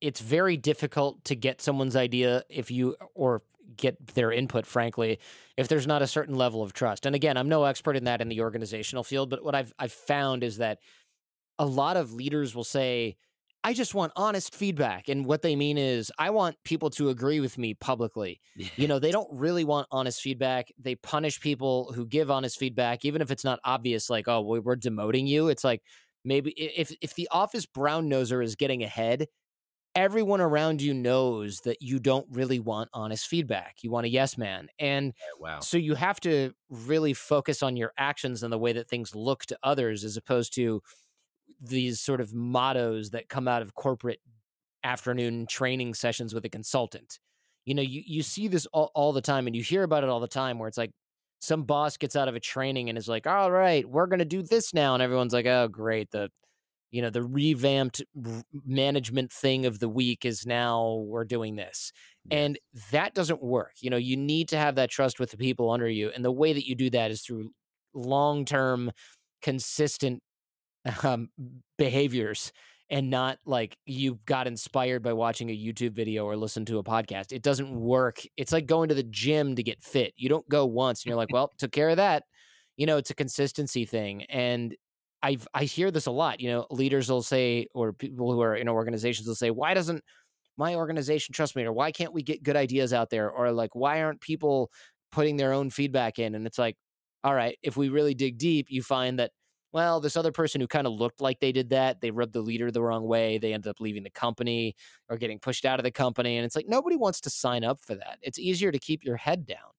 it's 0.00 0.20
very 0.20 0.56
difficult 0.56 1.24
to 1.24 1.36
get 1.36 1.62
someone's 1.62 1.96
idea 1.96 2.42
if 2.50 2.70
you 2.70 2.96
or 3.14 3.42
get 3.76 4.08
their 4.08 4.30
input, 4.30 4.66
frankly, 4.66 5.18
if 5.56 5.68
there's 5.68 5.86
not 5.86 6.02
a 6.02 6.06
certain 6.06 6.34
level 6.34 6.62
of 6.62 6.72
trust. 6.72 7.06
And 7.06 7.14
again, 7.14 7.36
I'm 7.36 7.48
no 7.48 7.64
expert 7.64 7.96
in 7.96 8.04
that 8.04 8.20
in 8.20 8.28
the 8.28 8.40
organizational 8.40 9.04
field, 9.04 9.30
but 9.30 9.44
what 9.44 9.54
I've 9.54 9.72
I've 9.78 9.92
found 9.92 10.42
is 10.42 10.58
that 10.58 10.80
a 11.58 11.64
lot 11.64 11.96
of 11.96 12.12
leaders 12.12 12.54
will 12.54 12.64
say, 12.64 13.16
I 13.64 13.72
just 13.72 13.94
want 13.94 14.12
honest 14.14 14.54
feedback. 14.54 15.08
And 15.08 15.24
what 15.24 15.42
they 15.42 15.56
mean 15.56 15.78
is, 15.78 16.12
I 16.18 16.30
want 16.30 16.56
people 16.64 16.90
to 16.90 17.08
agree 17.08 17.40
with 17.40 17.56
me 17.56 17.74
publicly. 17.74 18.40
You 18.76 18.86
know, 18.86 18.98
they 18.98 19.10
don't 19.10 19.28
really 19.32 19.64
want 19.64 19.88
honest 19.90 20.20
feedback. 20.20 20.68
They 20.78 20.96
punish 20.96 21.40
people 21.40 21.92
who 21.94 22.06
give 22.06 22.30
honest 22.30 22.58
feedback, 22.58 23.04
even 23.04 23.22
if 23.22 23.30
it's 23.30 23.44
not 23.44 23.60
obvious, 23.64 24.10
like, 24.10 24.28
oh, 24.28 24.42
we- 24.42 24.60
we're 24.60 24.76
demoting 24.76 25.26
you. 25.26 25.48
It's 25.48 25.64
like 25.64 25.82
maybe 26.24 26.50
if 26.52 26.92
if 27.00 27.14
the 27.14 27.28
office 27.32 27.64
brown 27.66 28.08
noser 28.10 28.44
is 28.44 28.54
getting 28.54 28.82
ahead, 28.82 29.28
everyone 29.94 30.40
around 30.40 30.82
you 30.82 30.92
knows 30.94 31.60
that 31.60 31.80
you 31.80 31.98
don't 32.00 32.26
really 32.30 32.58
want 32.58 32.90
honest 32.92 33.26
feedback. 33.26 33.76
You 33.82 33.90
want 33.90 34.06
a 34.06 34.10
yes 34.10 34.36
man. 34.36 34.68
And 34.78 35.12
wow. 35.38 35.60
so 35.60 35.76
you 35.76 35.94
have 35.94 36.20
to 36.20 36.52
really 36.68 37.14
focus 37.14 37.62
on 37.62 37.76
your 37.76 37.92
actions 37.96 38.42
and 38.42 38.52
the 38.52 38.58
way 38.58 38.72
that 38.72 38.88
things 38.88 39.14
look 39.14 39.46
to 39.46 39.58
others 39.62 40.04
as 40.04 40.16
opposed 40.16 40.52
to 40.54 40.82
these 41.60 42.00
sort 42.00 42.20
of 42.20 42.34
mottos 42.34 43.10
that 43.10 43.28
come 43.28 43.48
out 43.48 43.62
of 43.62 43.74
corporate 43.74 44.20
afternoon 44.82 45.46
training 45.46 45.94
sessions 45.94 46.34
with 46.34 46.44
a 46.44 46.48
consultant. 46.48 47.18
You 47.64 47.74
know, 47.74 47.82
you, 47.82 48.02
you 48.04 48.22
see 48.22 48.48
this 48.48 48.66
all, 48.66 48.90
all 48.94 49.12
the 49.12 49.22
time 49.22 49.46
and 49.46 49.56
you 49.56 49.62
hear 49.62 49.82
about 49.82 50.04
it 50.04 50.10
all 50.10 50.20
the 50.20 50.28
time 50.28 50.58
where 50.58 50.68
it's 50.68 50.78
like 50.78 50.90
some 51.40 51.64
boss 51.64 51.96
gets 51.96 52.16
out 52.16 52.28
of 52.28 52.34
a 52.34 52.40
training 52.40 52.88
and 52.88 52.98
is 52.98 53.08
like, 53.08 53.26
all 53.26 53.50
right, 53.50 53.88
we're 53.88 54.06
going 54.06 54.18
to 54.18 54.24
do 54.24 54.42
this 54.42 54.74
now. 54.74 54.94
And 54.94 55.02
everyone's 55.02 55.32
like, 55.32 55.46
oh, 55.46 55.68
great. 55.68 56.10
The, 56.10 56.30
you 56.90 57.02
know, 57.02 57.10
the 57.10 57.22
revamped 57.22 58.02
management 58.64 59.32
thing 59.32 59.66
of 59.66 59.78
the 59.78 59.88
week 59.88 60.24
is 60.24 60.46
now 60.46 61.04
we're 61.06 61.24
doing 61.24 61.56
this. 61.56 61.92
And 62.30 62.58
that 62.92 63.14
doesn't 63.14 63.42
work. 63.42 63.72
You 63.80 63.90
know, 63.90 63.96
you 63.96 64.16
need 64.16 64.48
to 64.50 64.56
have 64.56 64.76
that 64.76 64.90
trust 64.90 65.18
with 65.18 65.30
the 65.30 65.36
people 65.36 65.70
under 65.70 65.88
you. 65.88 66.10
And 66.14 66.24
the 66.24 66.32
way 66.32 66.52
that 66.52 66.66
you 66.66 66.74
do 66.74 66.90
that 66.90 67.10
is 67.10 67.22
through 67.22 67.50
long 67.94 68.44
term, 68.44 68.92
consistent 69.42 70.22
um, 71.02 71.28
behaviors 71.78 72.52
and 72.90 73.10
not 73.10 73.38
like 73.46 73.76
you 73.86 74.18
got 74.26 74.46
inspired 74.46 75.02
by 75.02 75.12
watching 75.12 75.50
a 75.50 75.56
YouTube 75.56 75.92
video 75.92 76.26
or 76.26 76.36
listen 76.36 76.64
to 76.66 76.78
a 76.78 76.84
podcast. 76.84 77.32
It 77.32 77.42
doesn't 77.42 77.74
work. 77.74 78.20
It's 78.36 78.52
like 78.52 78.66
going 78.66 78.90
to 78.90 78.94
the 78.94 79.02
gym 79.02 79.56
to 79.56 79.62
get 79.62 79.82
fit. 79.82 80.12
You 80.16 80.28
don't 80.28 80.48
go 80.48 80.66
once 80.66 81.02
and 81.02 81.08
you're 81.08 81.16
like, 81.16 81.32
well, 81.32 81.50
took 81.58 81.72
care 81.72 81.88
of 81.88 81.96
that. 81.96 82.24
You 82.76 82.86
know, 82.86 82.96
it's 82.98 83.10
a 83.10 83.14
consistency 83.14 83.84
thing. 83.84 84.24
And 84.24 84.76
I 85.22 85.38
I 85.54 85.64
hear 85.64 85.90
this 85.90 86.06
a 86.06 86.10
lot. 86.10 86.40
You 86.40 86.50
know, 86.50 86.66
leaders 86.70 87.08
will 87.08 87.22
say, 87.22 87.66
or 87.74 87.92
people 87.92 88.30
who 88.32 88.42
are 88.42 88.54
in 88.54 88.68
organizations 88.68 89.26
will 89.26 89.34
say, 89.34 89.50
why 89.50 89.72
doesn't 89.72 90.02
my 90.56 90.74
organization 90.74 91.32
trust 91.32 91.56
me? 91.56 91.64
Or 91.64 91.72
why 91.72 91.90
can't 91.90 92.12
we 92.12 92.22
get 92.22 92.42
good 92.42 92.56
ideas 92.56 92.92
out 92.92 93.10
there? 93.10 93.30
Or 93.30 93.50
like, 93.50 93.74
why 93.74 94.02
aren't 94.02 94.20
people 94.20 94.70
putting 95.10 95.36
their 95.36 95.52
own 95.52 95.70
feedback 95.70 96.18
in? 96.18 96.34
And 96.34 96.46
it's 96.46 96.58
like, 96.58 96.76
all 97.24 97.34
right, 97.34 97.56
if 97.62 97.76
we 97.76 97.88
really 97.88 98.14
dig 98.14 98.36
deep, 98.36 98.66
you 98.68 98.82
find 98.82 99.18
that 99.18 99.30
well, 99.74 100.00
this 100.00 100.16
other 100.16 100.32
person 100.32 100.62
who 100.62 100.68
kind 100.68 100.86
of 100.86 100.94
looked 100.94 101.20
like 101.20 101.40
they 101.40 101.52
did 101.52 101.70
that, 101.70 102.00
they 102.00 102.12
rubbed 102.12 102.32
the 102.32 102.42
leader 102.42 102.70
the 102.70 102.82
wrong 102.82 103.06
way. 103.06 103.38
They 103.38 103.52
ended 103.54 103.68
up 103.68 103.80
leaving 103.80 104.04
the 104.04 104.10
company 104.10 104.76
or 105.10 105.18
getting 105.18 105.40
pushed 105.40 105.66
out 105.66 105.80
of 105.80 105.84
the 105.84 105.92
company. 105.92 106.38
And 106.38 106.46
it's 106.46 106.56
like 106.56 106.68
nobody 106.68 106.96
wants 106.96 107.20
to 107.22 107.30
sign 107.30 107.64
up 107.64 107.80
for 107.80 107.96
that. 107.96 108.18
It's 108.22 108.38
easier 108.38 108.72
to 108.72 108.80
keep 108.80 109.04
your 109.04 109.16
head 109.18 109.46
down. 109.46 109.72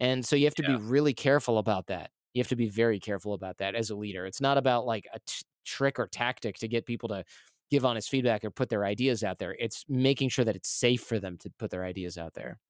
And 0.00 0.24
so 0.26 0.36
you 0.36 0.44
have 0.46 0.54
to 0.56 0.62
Yeah. 0.62 0.76
be 0.76 0.78
really 0.78 1.14
careful 1.14 1.58
about 1.58 1.86
that. 1.88 2.10
You 2.34 2.40
have 2.40 2.48
to 2.48 2.56
be 2.56 2.68
very 2.68 3.00
careful 3.00 3.34
about 3.34 3.58
that 3.58 3.74
as 3.74 3.90
a 3.90 3.96
leader. 3.96 4.26
It's 4.26 4.40
not 4.40 4.58
about 4.58 4.86
like 4.86 5.06
a 5.12 5.20
t- 5.26 5.44
trick 5.64 5.98
or 5.98 6.06
tactic 6.06 6.56
to 6.58 6.68
get 6.68 6.86
people 6.86 7.08
to 7.10 7.24
give 7.70 7.84
honest 7.84 8.08
feedback 8.10 8.44
or 8.44 8.50
put 8.50 8.68
their 8.70 8.84
ideas 8.84 9.24
out 9.24 9.38
there. 9.38 9.56
It's 9.58 9.84
making 9.88 10.30
sure 10.30 10.44
that 10.44 10.56
it's 10.56 10.68
safe 10.70 11.02
for 11.02 11.18
them 11.18 11.36
to 11.38 11.50
put 11.58 11.70
their 11.70 11.84
ideas 11.84 12.16
out 12.18 12.34
there. 12.34 12.60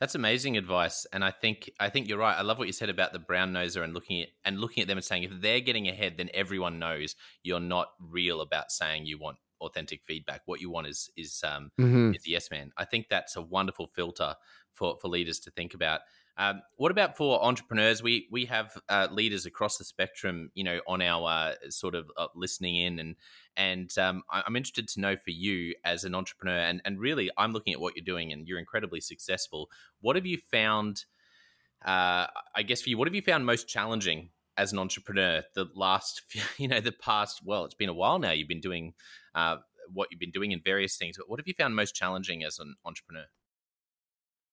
That's 0.00 0.14
amazing 0.14 0.56
advice, 0.56 1.06
and 1.12 1.24
I 1.24 1.32
think 1.32 1.70
I 1.80 1.88
think 1.90 2.08
you're 2.08 2.18
right. 2.18 2.36
I 2.38 2.42
love 2.42 2.58
what 2.58 2.68
you 2.68 2.72
said 2.72 2.88
about 2.88 3.12
the 3.12 3.18
brown 3.18 3.52
noser 3.52 3.82
and 3.82 3.94
looking 3.94 4.22
at 4.22 4.28
and 4.44 4.60
looking 4.60 4.80
at 4.82 4.86
them 4.88 4.98
and 4.98 5.04
saying 5.04 5.24
if 5.24 5.40
they're 5.40 5.60
getting 5.60 5.88
ahead, 5.88 6.16
then 6.16 6.30
everyone 6.34 6.78
knows 6.78 7.16
you're 7.42 7.58
not 7.60 7.88
real 8.00 8.40
about 8.40 8.70
saying 8.70 9.06
you 9.06 9.18
want 9.18 9.38
authentic 9.60 10.04
feedback. 10.04 10.42
What 10.46 10.60
you 10.60 10.70
want 10.70 10.86
is 10.86 11.10
is 11.16 11.42
um, 11.44 11.72
Mm-hmm. 11.80 12.12
is 12.14 12.26
yes 12.26 12.50
man. 12.50 12.72
I 12.76 12.84
think 12.84 13.08
that's 13.08 13.34
a 13.36 13.42
wonderful 13.42 13.88
filter 13.88 14.36
for 14.72 14.96
for 15.00 15.08
leaders 15.08 15.40
to 15.40 15.50
think 15.50 15.74
about. 15.74 16.02
Um, 16.38 16.62
what 16.76 16.92
about 16.92 17.16
for 17.16 17.44
entrepreneurs? 17.44 18.00
We 18.02 18.28
we 18.30 18.44
have 18.44 18.78
uh, 18.88 19.08
leaders 19.10 19.44
across 19.44 19.76
the 19.76 19.84
spectrum, 19.84 20.50
you 20.54 20.62
know, 20.62 20.80
on 20.86 21.02
our 21.02 21.28
uh, 21.28 21.70
sort 21.70 21.96
of 21.96 22.10
uh, 22.16 22.28
listening 22.36 22.76
in, 22.76 23.00
and 23.00 23.16
and 23.56 23.98
um, 23.98 24.22
I- 24.30 24.44
I'm 24.46 24.54
interested 24.54 24.86
to 24.88 25.00
know 25.00 25.16
for 25.16 25.30
you 25.30 25.74
as 25.84 26.04
an 26.04 26.14
entrepreneur, 26.14 26.58
and 26.60 26.80
and 26.84 27.00
really, 27.00 27.28
I'm 27.36 27.52
looking 27.52 27.74
at 27.74 27.80
what 27.80 27.96
you're 27.96 28.04
doing, 28.04 28.32
and 28.32 28.46
you're 28.46 28.60
incredibly 28.60 29.00
successful. 29.00 29.68
What 30.00 30.14
have 30.16 30.26
you 30.26 30.38
found? 30.52 31.04
Uh, 31.84 32.26
I 32.54 32.62
guess 32.64 32.82
for 32.82 32.90
you, 32.90 32.98
what 32.98 33.08
have 33.08 33.14
you 33.14 33.22
found 33.22 33.46
most 33.46 33.68
challenging 33.68 34.30
as 34.56 34.72
an 34.72 34.78
entrepreneur? 34.78 35.42
The 35.54 35.66
last, 35.74 36.22
you 36.58 36.68
know, 36.68 36.80
the 36.80 36.92
past. 36.92 37.40
Well, 37.44 37.64
it's 37.64 37.74
been 37.74 37.88
a 37.88 37.94
while 37.94 38.18
now. 38.18 38.32
You've 38.32 38.48
been 38.48 38.60
doing 38.60 38.94
uh, 39.34 39.56
what 39.92 40.08
you've 40.10 40.20
been 40.20 40.30
doing 40.32 40.52
in 40.52 40.60
various 40.64 40.96
things. 40.96 41.16
But 41.18 41.28
what 41.28 41.40
have 41.40 41.48
you 41.48 41.54
found 41.54 41.76
most 41.76 41.94
challenging 41.94 42.44
as 42.44 42.58
an 42.58 42.76
entrepreneur? 42.84 43.26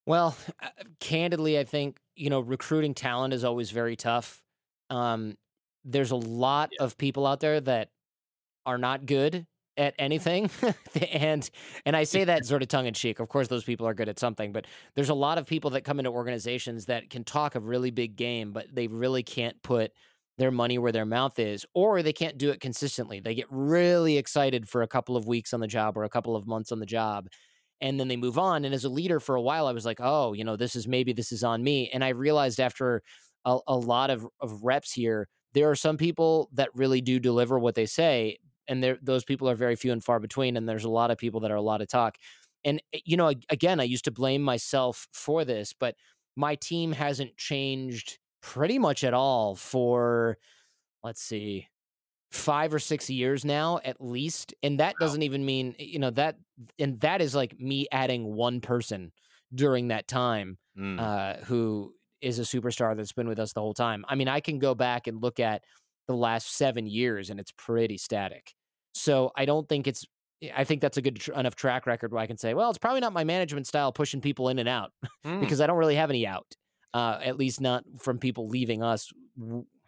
Well, 0.06 0.36
uh, 0.62 0.68
candidly, 1.00 1.58
I 1.58 1.64
think 1.64 1.98
you 2.14 2.30
know 2.30 2.40
recruiting 2.40 2.94
talent 2.94 3.34
is 3.34 3.44
always 3.44 3.70
very 3.70 3.96
tough. 3.96 4.42
Um, 4.90 5.36
there's 5.84 6.10
a 6.10 6.16
lot 6.16 6.70
of 6.78 6.96
people 6.96 7.26
out 7.26 7.40
there 7.40 7.60
that 7.60 7.90
are 8.66 8.78
not 8.78 9.06
good 9.06 9.46
at 9.78 9.94
anything 9.98 10.50
and 11.12 11.50
and 11.86 11.96
I 11.96 12.04
say 12.04 12.24
that 12.24 12.46
sort 12.46 12.62
of 12.62 12.68
tongue 12.68 12.86
in 12.86 12.94
cheek. 12.94 13.20
Of 13.20 13.28
course 13.28 13.48
those 13.48 13.64
people 13.64 13.86
are 13.88 13.94
good 13.94 14.08
at 14.08 14.18
something, 14.20 14.52
but 14.52 14.66
there's 14.96 15.10
a 15.10 15.14
lot 15.14 15.38
of 15.38 15.46
people 15.46 15.70
that 15.72 15.82
come 15.82 15.98
into 16.00 16.10
organizations 16.12 16.86
that 16.86 17.10
can 17.10 17.24
talk 17.24 17.54
a 17.56 17.60
really 17.60 17.90
big 17.90 18.16
game, 18.16 18.52
but 18.52 18.66
they 18.74 18.88
really 18.88 19.22
can't 19.24 19.60
put 19.62 19.92
their 20.38 20.50
money 20.50 20.78
where 20.78 20.92
their 20.92 21.06
mouth 21.06 21.38
is 21.38 21.66
or 21.74 22.02
they 22.02 22.12
can't 22.12 22.38
do 22.38 22.50
it 22.50 22.60
consistently. 22.60 23.20
They 23.20 23.34
get 23.34 23.46
really 23.50 24.18
excited 24.18 24.68
for 24.68 24.82
a 24.82 24.88
couple 24.88 25.16
of 25.16 25.26
weeks 25.26 25.54
on 25.54 25.60
the 25.60 25.66
job 25.66 25.96
or 25.96 26.04
a 26.04 26.08
couple 26.10 26.36
of 26.36 26.46
months 26.46 26.72
on 26.72 26.80
the 26.80 26.86
job 26.86 27.28
and 27.80 28.00
then 28.00 28.08
they 28.08 28.16
move 28.16 28.38
on 28.38 28.64
and 28.64 28.74
as 28.74 28.84
a 28.84 28.88
leader 28.88 29.20
for 29.20 29.34
a 29.36 29.42
while 29.42 29.66
I 29.66 29.72
was 29.72 29.84
like, 29.86 29.98
"Oh, 30.00 30.32
you 30.32 30.44
know, 30.44 30.56
this 30.56 30.76
is 30.76 30.88
maybe 30.88 31.12
this 31.12 31.32
is 31.32 31.44
on 31.44 31.62
me." 31.62 31.90
And 31.92 32.04
I 32.04 32.10
realized 32.10 32.60
after 32.60 33.02
a, 33.44 33.58
a 33.68 33.76
lot 33.76 34.10
of 34.10 34.26
of 34.40 34.62
reps 34.64 34.92
here, 34.92 35.28
there 35.54 35.70
are 35.70 35.76
some 35.76 35.96
people 35.96 36.48
that 36.52 36.70
really 36.74 37.00
do 37.00 37.18
deliver 37.20 37.58
what 37.58 37.74
they 37.74 37.86
say, 37.86 38.38
and 38.68 38.98
those 39.02 39.24
people 39.24 39.48
are 39.48 39.54
very 39.54 39.76
few 39.76 39.92
and 39.92 40.02
far 40.04 40.20
between 40.20 40.56
and 40.56 40.68
there's 40.68 40.84
a 40.84 40.90
lot 40.90 41.10
of 41.10 41.18
people 41.18 41.40
that 41.40 41.50
are 41.50 41.56
a 41.56 41.62
lot 41.62 41.80
of 41.80 41.88
talk 41.88 42.16
and 42.64 42.82
eh, 42.92 42.98
you 43.04 43.16
know 43.16 43.32
again 43.50 43.80
i 43.80 43.84
used 43.84 44.04
to 44.04 44.10
blame 44.10 44.42
myself 44.42 45.06
for 45.12 45.44
this 45.44 45.72
but 45.72 45.94
my 46.36 46.54
team 46.56 46.92
hasn't 46.92 47.36
changed 47.36 48.18
pretty 48.42 48.78
much 48.78 49.04
at 49.04 49.14
all 49.14 49.54
for 49.54 50.38
let's 51.04 51.22
see 51.22 51.68
five 52.36 52.72
or 52.72 52.78
six 52.78 53.10
years 53.10 53.44
now 53.44 53.80
at 53.84 54.00
least 54.00 54.54
and 54.62 54.80
that 54.80 54.94
doesn't 55.00 55.22
even 55.22 55.44
mean 55.44 55.74
you 55.78 55.98
know 55.98 56.10
that 56.10 56.36
and 56.78 57.00
that 57.00 57.20
is 57.20 57.34
like 57.34 57.58
me 57.58 57.86
adding 57.90 58.34
one 58.34 58.60
person 58.60 59.12
during 59.54 59.88
that 59.88 60.06
time 60.06 60.58
mm. 60.78 61.00
uh, 61.00 61.42
who 61.44 61.92
is 62.20 62.38
a 62.38 62.42
superstar 62.42 62.96
that's 62.96 63.12
been 63.12 63.28
with 63.28 63.38
us 63.38 63.52
the 63.52 63.60
whole 63.60 63.74
time 63.74 64.04
i 64.08 64.14
mean 64.14 64.28
i 64.28 64.40
can 64.40 64.58
go 64.58 64.74
back 64.74 65.06
and 65.06 65.22
look 65.22 65.40
at 65.40 65.62
the 66.06 66.14
last 66.14 66.56
seven 66.56 66.86
years 66.86 67.30
and 67.30 67.40
it's 67.40 67.52
pretty 67.52 67.98
static. 67.98 68.54
So 68.94 69.32
I 69.36 69.44
don't 69.44 69.68
think 69.68 69.86
it's, 69.86 70.06
I 70.54 70.64
think 70.64 70.80
that's 70.80 70.96
a 70.96 71.02
good 71.02 71.16
tr- 71.16 71.32
enough 71.32 71.56
track 71.56 71.86
record 71.86 72.12
where 72.12 72.22
I 72.22 72.26
can 72.26 72.38
say, 72.38 72.54
well, 72.54 72.70
it's 72.70 72.78
probably 72.78 73.00
not 73.00 73.12
my 73.12 73.24
management 73.24 73.66
style 73.66 73.92
pushing 73.92 74.20
people 74.20 74.48
in 74.48 74.58
and 74.58 74.68
out 74.68 74.92
mm. 75.26 75.40
because 75.40 75.60
I 75.60 75.66
don't 75.66 75.76
really 75.76 75.96
have 75.96 76.10
any 76.10 76.26
out, 76.26 76.46
uh, 76.94 77.18
at 77.22 77.36
least 77.36 77.60
not 77.60 77.84
from 77.98 78.18
people 78.18 78.48
leaving 78.48 78.82
us. 78.82 79.10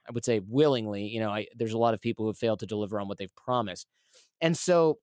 I 0.09 0.13
would 0.13 0.25
say 0.25 0.41
willingly, 0.47 1.07
you 1.07 1.21
know, 1.21 1.31
I, 1.31 1.47
there's 1.55 1.73
a 1.73 1.79
lot 1.79 1.95
of 1.95 2.01
people 2.01 2.25
who 2.25 2.29
have 2.29 2.39
failed 2.39 2.61
to 2.61 2.67
deliver 2.67 2.99
on 3.01 3.09
what 3.09 3.19
they've 3.19 3.35
promised. 3.37 3.87
And 4.41 4.57
so 4.57 4.99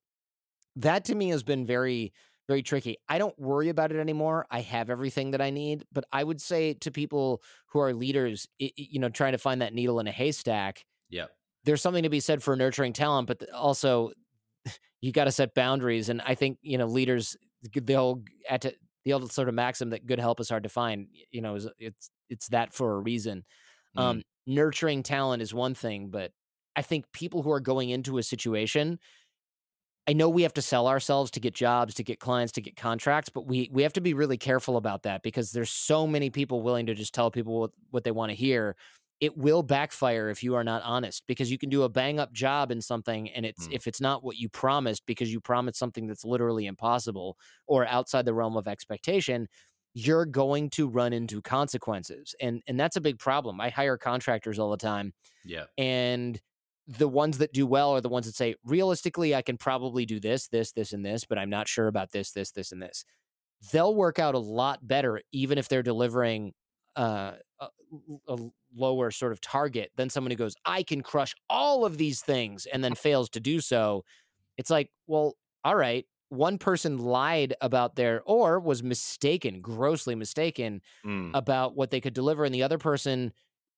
that 0.78 1.06
to 1.06 1.16
me 1.16 1.30
has 1.30 1.44
been 1.44 1.66
very, 1.66 2.14
very 2.48 2.64
tricky. 2.64 2.98
I 3.08 3.18
don't 3.18 3.38
worry 3.40 3.70
about 3.70 3.92
it 3.92 4.00
anymore. 4.00 4.46
I 4.50 4.62
have 4.62 4.90
everything 4.90 5.32
that 5.32 5.42
I 5.42 5.50
need, 5.50 5.86
but 5.92 6.06
I 6.12 6.24
would 6.24 6.42
say 6.42 6.74
to 6.76 6.92
people 6.92 7.42
who 7.68 7.80
are 7.80 7.94
leaders, 7.94 8.48
you 8.58 9.00
know, 9.00 9.10
trying 9.10 9.34
to 9.34 9.38
find 9.38 9.62
that 9.62 9.74
needle 9.74 10.00
in 10.00 10.08
a 10.08 10.12
haystack, 10.12 10.84
yeah. 11.10 11.26
There's 11.64 11.82
something 11.82 12.04
to 12.04 12.10
be 12.10 12.20
said 12.20 12.44
for 12.44 12.56
nurturing 12.56 12.94
talent, 12.94 13.28
but 13.28 13.50
also 13.52 14.12
you 15.02 15.12
got 15.12 15.26
to 15.26 15.32
set 15.32 15.56
boundaries. 15.56 16.10
And 16.10 16.22
I 16.22 16.36
think, 16.36 16.60
you 16.62 16.78
know, 16.78 16.86
leaders, 16.86 17.36
the 17.74 17.96
old, 17.96 18.28
at 18.50 18.66
the 19.04 19.14
old 19.14 19.32
sort 19.32 19.50
of 19.50 19.56
maxim 19.56 19.92
that 19.92 20.06
good 20.06 20.20
help 20.20 20.40
is 20.40 20.50
hard 20.50 20.64
to 20.64 20.70
find, 20.70 21.08
you 21.32 21.42
know, 21.42 21.56
is 21.56 21.68
it's, 21.80 22.10
it's 22.30 22.48
that 22.50 22.74
for 22.74 22.96
a 22.96 23.00
reason. 23.00 23.44
Mm. 23.98 24.02
Um, 24.02 24.24
nurturing 24.48 25.04
talent 25.04 25.42
is 25.42 25.54
one 25.54 25.74
thing, 25.74 26.10
but 26.10 26.32
I 26.76 26.82
think 26.82 27.12
people 27.12 27.42
who 27.42 27.52
are 27.52 27.60
going 27.60 27.90
into 27.90 28.18
a 28.18 28.24
situation, 28.24 29.00
I 30.08 30.14
know 30.14 30.30
we 30.30 30.44
have 30.44 30.54
to 30.56 30.62
sell 30.62 30.88
ourselves 30.88 31.32
to 31.32 31.40
get 31.40 31.54
jobs, 31.54 31.96
to 31.96 32.04
get 32.04 32.20
clients, 32.20 32.54
to 32.54 32.62
get 32.62 32.76
contracts, 32.76 33.30
but 33.30 33.48
we 33.48 33.70
we 33.72 33.84
have 33.84 33.94
to 33.94 34.02
be 34.02 34.14
really 34.14 34.38
careful 34.38 34.78
about 34.78 35.04
that 35.04 35.24
because 35.24 35.52
there's 35.52 35.72
so 35.72 36.06
many 36.06 36.30
people 36.30 36.62
willing 36.62 36.86
to 36.88 36.94
just 36.94 37.14
tell 37.14 37.32
people 37.32 37.60
what, 37.62 37.72
what 37.92 38.04
they 38.04 38.12
want 38.12 38.30
to 38.30 38.36
hear 38.36 38.76
it 39.22 39.38
will 39.38 39.64
backfire 39.64 40.30
if 40.30 40.44
you 40.44 40.56
are 40.56 40.64
not 40.64 40.84
honest 40.84 41.24
because 41.28 41.50
you 41.50 41.58
can 41.58 41.70
do 41.70 41.84
a 41.84 41.90
bang 41.90 42.20
up 42.20 42.34
job 42.34 42.72
in 42.72 42.82
something 42.82 43.30
and 43.30 43.46
it's 43.46 43.68
mm. 43.68 43.74
if 43.74 43.88
it's 43.88 44.02
not 44.02 44.24
what 44.24 44.38
you 44.38 44.50
promised 44.50 45.06
because 45.06 45.32
you 45.32 45.40
promised 45.40 45.80
something 45.80 46.08
that's 46.08 46.26
literally 46.26 46.66
impossible 46.66 47.38
or 47.68 47.88
outside 47.88 48.26
the 48.26 48.34
realm 48.34 48.58
of 48.58 48.68
expectation 48.68 49.48
you're 49.98 50.26
going 50.26 50.70
to 50.70 50.88
run 50.88 51.14
into 51.14 51.42
consequences 51.42 52.36
and 52.40 52.62
and 52.68 52.80
that's 52.80 52.98
a 52.98 53.02
big 53.02 53.18
problem. 53.18 53.60
I 53.60 53.70
hire 53.70 53.98
contractors 53.98 54.60
all 54.60 54.70
the 54.70 54.78
time 54.78 55.14
yeah. 55.46 55.64
and 55.78 56.40
the 56.88 57.08
ones 57.08 57.40
that 57.40 57.54
do 57.54 57.66
well 57.66 57.92
are 57.92 58.02
the 58.02 58.10
ones 58.10 58.28
that 58.28 58.36
say 58.36 58.54
realistically 58.64 59.34
i 59.34 59.42
can 59.42 59.58
probably 59.58 60.06
do 60.06 60.20
this 60.20 60.48
this 60.50 60.72
this 60.72 60.94
and 60.94 61.04
this 61.04 61.26
but 61.26 61.36
i'm 61.36 61.50
not 61.50 61.68
sure 61.68 61.88
about 61.88 62.12
this 62.12 62.32
this 62.32 62.52
this 62.52 62.72
and 62.72 62.82
this. 62.82 63.04
They'll 63.72 63.96
work 63.96 64.20
out 64.20 64.36
a 64.36 64.40
lot 64.40 64.86
better 64.88 65.22
even 65.32 65.58
if 65.58 65.68
they're 65.68 65.82
delivering 65.82 66.54
uh, 66.96 67.34
a, 67.60 67.68
a, 68.28 68.38
lower 68.78 69.10
sort 69.10 69.32
of 69.32 69.40
target 69.40 69.90
than 69.96 70.10
someone 70.10 70.32
who 70.32 70.38
goes, 70.38 70.56
I 70.66 70.84
can 70.84 71.02
crush 71.02 71.34
all 71.50 71.86
of 71.86 71.98
these 71.98 72.22
things 72.22 72.66
and 72.66 72.84
then 72.84 72.94
fails 72.94 73.30
to 73.30 73.40
do 73.40 73.62
so. 73.62 74.04
It's 74.58 74.70
like, 74.70 74.90
well, 75.08 75.36
all 75.64 75.76
right, 75.76 76.06
one 76.30 76.58
person 76.58 76.98
lied 76.98 77.56
about 77.62 77.96
their 77.96 78.22
or 78.26 78.60
was 78.60 78.84
mistaken, 78.84 79.62
grossly 79.62 80.16
mistaken 80.16 80.82
mm. 81.06 81.32
about 81.34 81.76
what 81.76 81.92
they 81.92 82.02
could 82.02 82.14
deliver, 82.14 82.46
and 82.46 82.54
the 82.54 82.64
other 82.64 82.78
person 82.78 83.32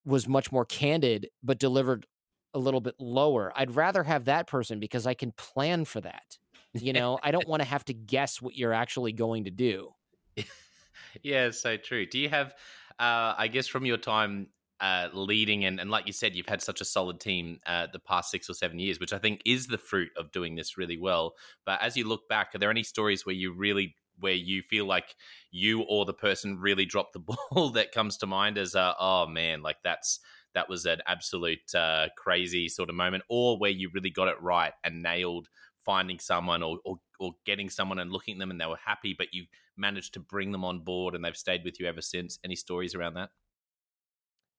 was 0.04 0.26
much 0.26 0.50
more 0.50 0.64
candid 0.64 1.28
but 1.42 1.58
delivered 1.58 2.06
a 2.54 2.58
little 2.58 2.80
bit 2.80 2.94
lower. 2.98 3.52
I'd 3.54 3.74
rather 3.76 4.02
have 4.02 4.24
that 4.24 4.46
person 4.46 4.80
because 4.80 5.06
I 5.06 5.14
can 5.14 5.32
plan 5.32 5.84
for 5.84 6.00
that. 6.00 6.38
You 6.74 6.92
know, 6.92 7.18
I 7.22 7.30
don't 7.30 7.48
want 7.48 7.62
to 7.62 7.68
have 7.68 7.84
to 7.86 7.94
guess 7.94 8.40
what 8.42 8.54
you're 8.54 8.74
actually 8.74 9.12
going 9.12 9.44
to 9.44 9.50
do. 9.50 9.90
yeah, 11.22 11.50
so 11.50 11.76
true. 11.76 12.06
Do 12.06 12.18
you 12.18 12.28
have 12.28 12.54
uh, 12.98 13.34
I 13.38 13.48
guess 13.48 13.66
from 13.66 13.86
your 13.86 13.96
time 13.96 14.48
uh, 14.80 15.08
leading 15.12 15.64
and, 15.64 15.80
and 15.80 15.90
like 15.90 16.06
you 16.06 16.12
said, 16.12 16.34
you've 16.34 16.46
had 16.46 16.62
such 16.62 16.80
a 16.80 16.84
solid 16.84 17.20
team 17.20 17.60
uh, 17.66 17.86
the 17.92 17.98
past 17.98 18.30
six 18.30 18.48
or 18.48 18.54
seven 18.54 18.78
years, 18.78 19.00
which 19.00 19.12
I 19.12 19.18
think 19.18 19.42
is 19.44 19.66
the 19.66 19.78
fruit 19.78 20.10
of 20.16 20.32
doing 20.32 20.54
this 20.54 20.78
really 20.78 20.98
well. 20.98 21.34
But 21.66 21.82
as 21.82 21.96
you 21.96 22.06
look 22.06 22.28
back, 22.28 22.54
are 22.54 22.58
there 22.58 22.70
any 22.70 22.82
stories 22.82 23.26
where 23.26 23.34
you 23.34 23.52
really 23.52 23.96
where 24.20 24.32
you 24.32 24.62
feel 24.62 24.84
like 24.84 25.14
you 25.52 25.82
or 25.82 26.04
the 26.04 26.12
person 26.12 26.58
really 26.58 26.84
dropped 26.84 27.12
the 27.12 27.20
ball 27.50 27.70
that 27.70 27.92
comes 27.92 28.16
to 28.18 28.26
mind 28.26 28.58
as 28.58 28.74
uh, 28.74 28.94
oh 28.98 29.26
man, 29.26 29.62
like 29.62 29.78
that's 29.82 30.20
that 30.54 30.68
was 30.68 30.86
an 30.86 31.00
absolute 31.06 31.74
uh, 31.74 32.08
crazy 32.16 32.68
sort 32.68 32.88
of 32.88 32.94
moment, 32.94 33.24
or 33.28 33.58
where 33.58 33.70
you 33.70 33.90
really 33.92 34.10
got 34.10 34.28
it 34.28 34.40
right 34.40 34.72
and 34.84 35.02
nailed 35.02 35.48
finding 35.84 36.18
someone 36.18 36.62
or, 36.62 36.78
or 36.84 36.96
or 37.18 37.32
getting 37.44 37.68
someone 37.70 37.98
and 37.98 38.12
looking 38.12 38.34
at 38.34 38.38
them 38.38 38.50
and 38.50 38.60
they 38.60 38.66
were 38.66 38.78
happy, 38.84 39.14
but 39.16 39.28
you 39.32 39.44
managed 39.76 40.14
to 40.14 40.20
bring 40.20 40.52
them 40.52 40.64
on 40.64 40.80
board 40.80 41.14
and 41.14 41.24
they've 41.24 41.36
stayed 41.36 41.64
with 41.64 41.80
you 41.80 41.86
ever 41.86 42.00
since. 42.00 42.38
Any 42.44 42.56
stories 42.56 42.94
around 42.94 43.14
that? 43.14 43.30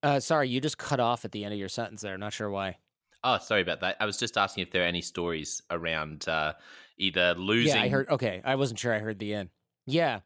Uh, 0.02 0.20
sorry, 0.20 0.48
you 0.48 0.60
just 0.60 0.78
cut 0.78 1.00
off 1.00 1.24
at 1.24 1.32
the 1.32 1.44
end 1.44 1.52
of 1.52 1.58
your 1.58 1.68
sentence 1.68 2.00
there. 2.00 2.16
Not 2.16 2.32
sure 2.32 2.50
why. 2.50 2.78
Oh, 3.22 3.38
sorry 3.38 3.60
about 3.60 3.80
that. 3.80 3.96
I 4.00 4.06
was 4.06 4.16
just 4.16 4.38
asking 4.38 4.62
if 4.62 4.70
there 4.70 4.82
are 4.82 4.86
any 4.86 5.02
stories 5.02 5.60
around 5.70 6.26
uh, 6.28 6.54
either 6.96 7.34
losing. 7.34 7.76
Yeah, 7.76 7.82
I 7.82 7.88
heard. 7.88 8.08
Okay, 8.08 8.40
I 8.44 8.54
wasn't 8.54 8.78
sure. 8.78 8.94
I 8.94 8.98
heard 8.98 9.18
the 9.18 9.34
end. 9.34 9.50
Yeah, 9.86 10.20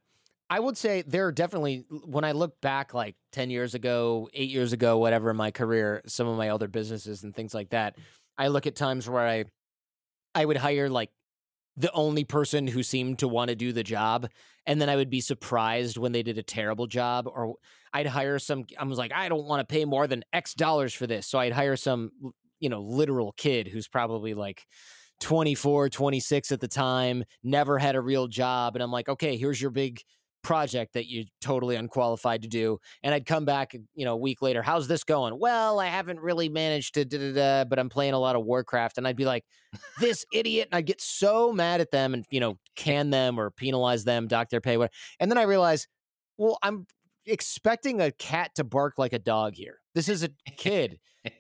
I 0.49 0.61
would 0.61 0.77
say 0.77 1.03
there 1.03 1.27
are 1.27 1.33
definitely. 1.33 1.87
When 1.89 2.25
I 2.25 2.33
look 2.33 2.61
back, 2.61 2.95
like 2.95 3.17
ten 3.33 3.51
years 3.51 3.75
ago, 3.75 4.29
eight 4.33 4.51
years 4.51 4.73
ago, 4.73 4.99
whatever 4.99 5.31
in 5.31 5.37
my 5.37 5.51
career, 5.51 6.03
some 6.07 6.29
of 6.29 6.39
my 6.39 6.51
other 6.51 6.69
businesses 6.69 7.25
and 7.25 7.35
things 7.35 7.53
like 7.53 7.71
that, 7.71 7.97
I 8.39 8.49
look 8.49 8.69
at 8.69 8.77
times 8.77 9.09
where 9.09 9.27
I, 9.27 9.45
I 10.35 10.45
would 10.45 10.57
hire 10.57 10.89
like 10.89 11.11
the 11.77 11.93
only 11.93 12.25
person 12.25 12.67
who 12.67 12.83
seemed 12.83 13.19
to 13.19 13.29
want 13.29 13.49
to 13.49 13.55
do 13.55 13.73
the 13.73 13.83
job 13.83 14.29
and 14.67 14.81
then 14.81 14.89
i 14.89 14.97
would 14.97 15.11
be 15.11 15.21
surprised 15.21 15.97
when 15.97 16.13
they 16.13 16.23
did 16.23 16.39
a 16.39 16.43
terrible 16.43 16.87
job 16.87 17.27
or 17.27 17.55
i'd 17.93 18.07
hire 18.07 18.39
some 18.39 18.65
i 18.79 18.85
was 18.85 18.99
like 18.99 19.13
i 19.13 19.29
don't 19.29 19.47
want 19.47 19.61
to 19.61 19.73
pay 19.73 19.85
more 19.85 20.07
than 20.07 20.25
x 20.33 20.55
dollars 20.55 20.95
for 20.95 21.07
this. 21.07 21.27
So 21.27 21.39
i'd 21.39 21.53
hire 21.53 21.77
some 21.77 22.11
you 22.61 22.69
know 22.69 22.81
literal 22.81 23.33
kid 23.33 23.69
who's 23.69 23.89
probably 23.89 24.35
like 24.35 24.67
24 25.21 25.91
26 25.91 26.53
at 26.53 26.61
the 26.61 26.69
time 26.69 27.25
never 27.43 27.79
had 27.79 27.95
a 27.95 28.01
real 28.01 28.27
job 28.27 28.75
and 28.75 28.83
i'm 28.83 28.91
like 28.91 29.09
okay 29.09 29.37
here's 29.37 29.61
your 29.61 29.71
big 29.71 30.01
project 30.45 30.93
that 30.93 31.11
you're 31.11 31.25
totally 31.41 31.75
unqualified 31.75 32.43
to 32.43 32.49
do. 32.49 32.79
And 33.03 33.13
I'd 33.13 33.27
come 33.27 33.45
back, 33.45 33.75
you 33.95 34.05
know, 34.05 34.13
a 34.13 34.17
week 34.17 34.43
later, 34.43 34.63
how's 34.63 34.87
this 34.87 35.03
going? 35.03 35.37
Well, 35.41 35.81
I 35.81 35.87
haven't 35.87 36.21
really 36.21 36.49
managed 36.49 36.95
to, 36.95 37.05
da, 37.05 37.19
da, 37.19 37.33
da, 37.33 37.65
but 37.65 37.81
I'm 37.81 37.89
playing 37.89 38.15
a 38.15 38.19
lot 38.19 38.37
of 38.37 38.45
Warcraft. 38.45 38.99
And 38.99 39.09
I'd 39.09 39.17
be 39.17 39.25
like, 39.25 39.45
this 39.99 40.25
idiot. 40.33 40.69
And 40.71 40.79
I'd 40.79 40.87
get 40.87 41.01
so 41.01 41.53
mad 41.53 41.81
at 41.81 41.91
them 41.91 42.15
and, 42.15 42.25
you 42.31 42.39
know, 42.39 42.59
can 42.77 43.11
them 43.11 43.41
or 43.41 43.51
penalize 43.51 44.05
them, 44.05 44.29
dock 44.29 44.51
their 44.51 44.61
pay. 44.61 44.77
Whatever. 44.77 44.93
And 45.19 45.31
then 45.31 45.39
I 45.39 45.43
realize, 45.43 45.89
well, 46.37 46.59
I'm 46.63 46.87
expecting 47.27 48.01
a 48.01 48.13
cat 48.13 48.55
to 48.57 48.65
bark 48.65 48.99
like 48.99 49.13
a 49.13 49.19
dog 49.19 49.55
here. 49.55 49.81
This 49.95 50.09
is 50.09 50.25
a 50.25 50.31
kid. 50.57 50.99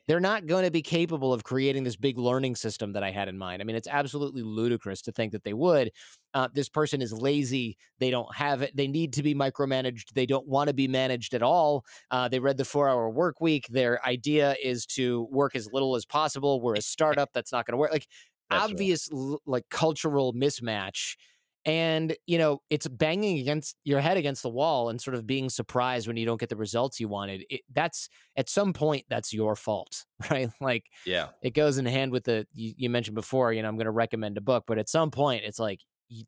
They're 0.08 0.20
not 0.20 0.46
going 0.46 0.64
to 0.64 0.70
be 0.70 0.80
capable 0.80 1.32
of 1.32 1.44
creating 1.44 1.84
this 1.84 1.96
big 1.96 2.16
learning 2.18 2.56
system 2.56 2.92
that 2.94 3.02
I 3.02 3.10
had 3.10 3.28
in 3.28 3.36
mind. 3.36 3.60
I 3.60 3.64
mean, 3.64 3.76
it's 3.76 3.88
absolutely 3.88 4.42
ludicrous 4.42 5.02
to 5.02 5.12
think 5.12 5.32
that 5.32 5.44
they 5.44 5.52
would. 5.52 5.90
Uh, 6.32 6.48
this 6.54 6.70
person 6.70 7.02
is 7.02 7.12
lazy. 7.12 7.76
They 7.98 8.10
don't 8.10 8.34
have 8.34 8.62
it. 8.62 8.74
They 8.74 8.86
need 8.86 9.12
to 9.14 9.22
be 9.22 9.34
micromanaged. 9.34 10.12
They 10.14 10.24
don't 10.24 10.46
want 10.46 10.68
to 10.68 10.74
be 10.74 10.88
managed 10.88 11.34
at 11.34 11.42
all. 11.42 11.84
Uh, 12.10 12.28
they 12.28 12.38
read 12.38 12.56
the 12.56 12.64
four 12.64 12.88
hour 12.88 13.10
work 13.10 13.40
week. 13.40 13.66
Their 13.68 14.04
idea 14.06 14.56
is 14.62 14.86
to 14.86 15.28
work 15.30 15.54
as 15.54 15.70
little 15.72 15.96
as 15.96 16.06
possible. 16.06 16.62
We're 16.62 16.76
a 16.76 16.82
startup 16.82 17.30
that's 17.34 17.52
not 17.52 17.66
going 17.66 17.74
to 17.74 17.78
work. 17.78 17.92
Like, 17.92 18.06
that's 18.50 18.64
obvious, 18.64 19.08
right. 19.12 19.18
l- 19.18 19.42
like 19.46 19.64
cultural 19.68 20.32
mismatch 20.32 21.16
and 21.66 22.16
you 22.26 22.38
know 22.38 22.60
it's 22.70 22.86
banging 22.86 23.38
against 23.38 23.76
your 23.84 24.00
head 24.00 24.16
against 24.16 24.42
the 24.42 24.48
wall 24.48 24.88
and 24.90 25.00
sort 25.00 25.14
of 25.14 25.26
being 25.26 25.48
surprised 25.48 26.06
when 26.06 26.16
you 26.16 26.26
don't 26.26 26.40
get 26.40 26.48
the 26.48 26.56
results 26.56 27.00
you 27.00 27.08
wanted 27.08 27.44
it, 27.48 27.62
that's 27.72 28.08
at 28.36 28.48
some 28.48 28.72
point 28.72 29.04
that's 29.08 29.32
your 29.32 29.56
fault 29.56 30.04
right? 30.30 30.50
Like 30.60 30.84
yeah. 31.06 31.28
it 31.42 31.54
goes 31.54 31.78
in 31.78 31.86
hand 31.86 32.12
with 32.12 32.24
the 32.24 32.46
you, 32.52 32.74
you 32.76 32.90
mentioned 32.90 33.14
before 33.14 33.52
you 33.52 33.62
know 33.62 33.68
i'm 33.68 33.76
going 33.76 33.86
to 33.86 33.90
recommend 33.90 34.36
a 34.36 34.42
book 34.42 34.64
but 34.66 34.78
at 34.78 34.88
some 34.88 35.10
point 35.10 35.44
it's 35.44 35.58
like 35.58 35.80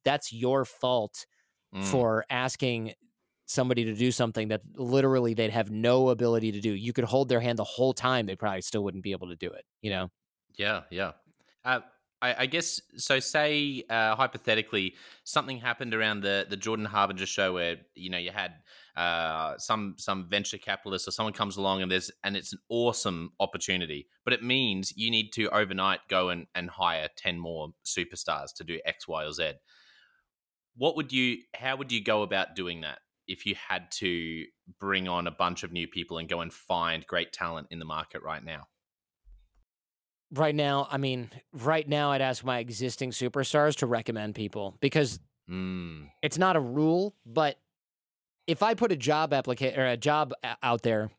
that's 0.05 0.33
your 0.33 0.65
fault 0.65 1.27
mm. 1.75 1.85
for 1.85 2.25
asking 2.31 2.95
somebody 3.47 3.85
to 3.85 3.95
do 3.95 4.11
something 4.11 4.49
that 4.49 4.61
literally 4.75 5.35
they'd 5.35 5.51
have 5.51 5.71
no 5.71 6.09
ability 6.09 6.51
to 6.53 6.61
do. 6.61 6.71
You 6.71 6.93
could 6.93 7.05
hold 7.05 7.29
their 7.29 7.39
hand 7.39 7.59
the 7.59 7.65
whole 7.65 7.93
time 7.93 8.27
they 8.27 8.35
probably 8.35 8.61
still 8.63 8.83
wouldn't 8.83 9.05
be 9.05 9.13
able 9.13 9.29
to 9.29 9.37
do 9.37 9.49
it 9.49 9.65
you 9.83 9.91
know? 9.91 10.11
Yeah 10.57 10.83
yeah. 10.91 11.13
Uh, 11.65 11.81
I, 12.23 12.35
I 12.41 12.47
guess 12.47 12.81
so. 12.97 13.21
Say 13.21 13.85
uh, 13.91 14.17
hypothetically, 14.17 14.95
something 15.25 15.59
happened 15.59 15.95
around 15.95 16.23
the 16.23 16.47
the 16.49 16.57
Jordan 16.57 16.87
Harbinger 16.87 17.27
show 17.27 17.53
where 17.53 17.77
you 17.95 18.11
know 18.11 18.19
you 18.19 18.31
had 18.31 18.55
uh, 18.97 19.59
some 19.59 19.95
some 19.99 20.29
venture 20.29 20.59
capitalist 20.59 21.07
or 21.07 21.11
someone 21.11 21.35
comes 21.35 21.57
along 21.57 21.83
and 21.83 21.91
there's 21.91 22.11
and 22.25 22.37
it's 22.37 22.53
an 22.53 22.59
awesome 22.71 23.33
opportunity, 23.39 24.09
but 24.25 24.33
it 24.33 24.43
means 24.43 24.97
you 24.97 25.11
need 25.11 25.31
to 25.35 25.49
overnight 25.51 26.01
go 26.09 26.31
and, 26.31 26.47
and 26.55 26.71
hire 26.71 27.09
ten 27.17 27.39
more 27.39 27.69
superstars 27.85 28.55
to 28.57 28.65
do 28.65 28.81
X, 28.87 29.07
Y, 29.07 29.25
or 29.25 29.33
Z. 29.33 29.53
What 30.77 30.97
would 30.97 31.13
you? 31.13 31.39
How 31.55 31.77
would 31.77 31.93
you 31.93 32.03
go 32.03 32.23
about 32.23 32.57
doing 32.57 32.81
that 32.81 33.01
if 33.29 33.45
you 33.45 33.55
had 33.57 33.91
to 33.91 34.45
bring 34.81 35.07
on 35.07 35.27
a 35.27 35.31
bunch 35.31 35.65
of 35.65 35.73
new 35.73 35.87
people 35.87 36.17
and 36.17 36.29
go 36.29 36.41
and 36.41 36.53
find 36.53 37.07
great 37.07 37.33
talent 37.33 37.67
in 37.71 37.79
the 37.79 37.85
market 37.85 38.23
right 38.23 38.43
now? 38.43 38.69
Right 40.33 40.55
now, 40.55 40.89
I 40.91 40.99
mean, 40.99 41.31
right 41.53 41.89
now, 41.89 42.11
I'd 42.11 42.21
ask 42.21 42.45
my 42.45 42.59
existing 42.59 43.11
superstars 43.11 43.77
to 43.77 43.87
recommend 43.87 44.35
people 44.35 44.77
because 44.81 45.21
mm. 45.51 46.09
it's 46.23 46.39
not 46.39 46.57
a 46.57 46.61
rule, 46.61 47.15
but 47.25 47.59
if 48.47 48.63
I 48.63 48.75
put 48.75 48.93
a 48.93 48.97
job 48.97 49.33
application 49.33 49.79
or 49.79 49.87
a 49.87 49.97
job 49.97 50.33
out 50.63 50.83
there, 50.83 51.11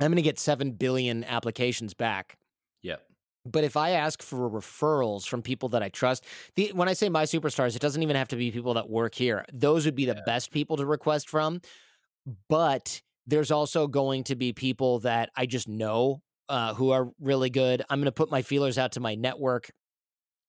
I'm 0.00 0.06
going 0.06 0.16
to 0.16 0.22
get 0.22 0.38
7 0.38 0.72
billion 0.72 1.24
applications 1.24 1.94
back. 1.94 2.38
Yep. 2.82 3.02
But 3.46 3.64
if 3.64 3.76
I 3.76 3.90
ask 3.90 4.22
for 4.22 4.50
referrals 4.50 5.26
from 5.26 5.42
people 5.42 5.70
that 5.70 5.82
I 5.82 5.88
trust, 5.88 6.24
the 6.56 6.72
when 6.74 6.88
I 6.88 6.92
say 6.92 7.08
my 7.08 7.24
superstars, 7.24 7.74
it 7.74 7.82
doesn't 7.82 8.02
even 8.02 8.16
have 8.16 8.28
to 8.28 8.36
be 8.36 8.50
people 8.50 8.74
that 8.74 8.88
work 8.88 9.14
here. 9.14 9.44
Those 9.52 9.86
would 9.86 9.94
be 9.94 10.04
the 10.04 10.14
yeah. 10.14 10.22
best 10.26 10.50
people 10.50 10.76
to 10.76 10.86
request 10.86 11.28
from. 11.28 11.60
But 12.48 13.00
there's 13.26 13.50
also 13.50 13.86
going 13.86 14.24
to 14.24 14.36
be 14.36 14.52
people 14.52 15.00
that 15.00 15.30
I 15.36 15.46
just 15.46 15.68
know 15.68 16.22
uh, 16.50 16.74
who 16.74 16.90
are 16.90 17.08
really 17.20 17.48
good. 17.48 17.82
I'm 17.88 18.00
going 18.00 18.06
to 18.06 18.12
put 18.12 18.30
my 18.30 18.42
feelers 18.42 18.76
out 18.76 18.92
to 18.92 19.00
my 19.00 19.14
network 19.14 19.70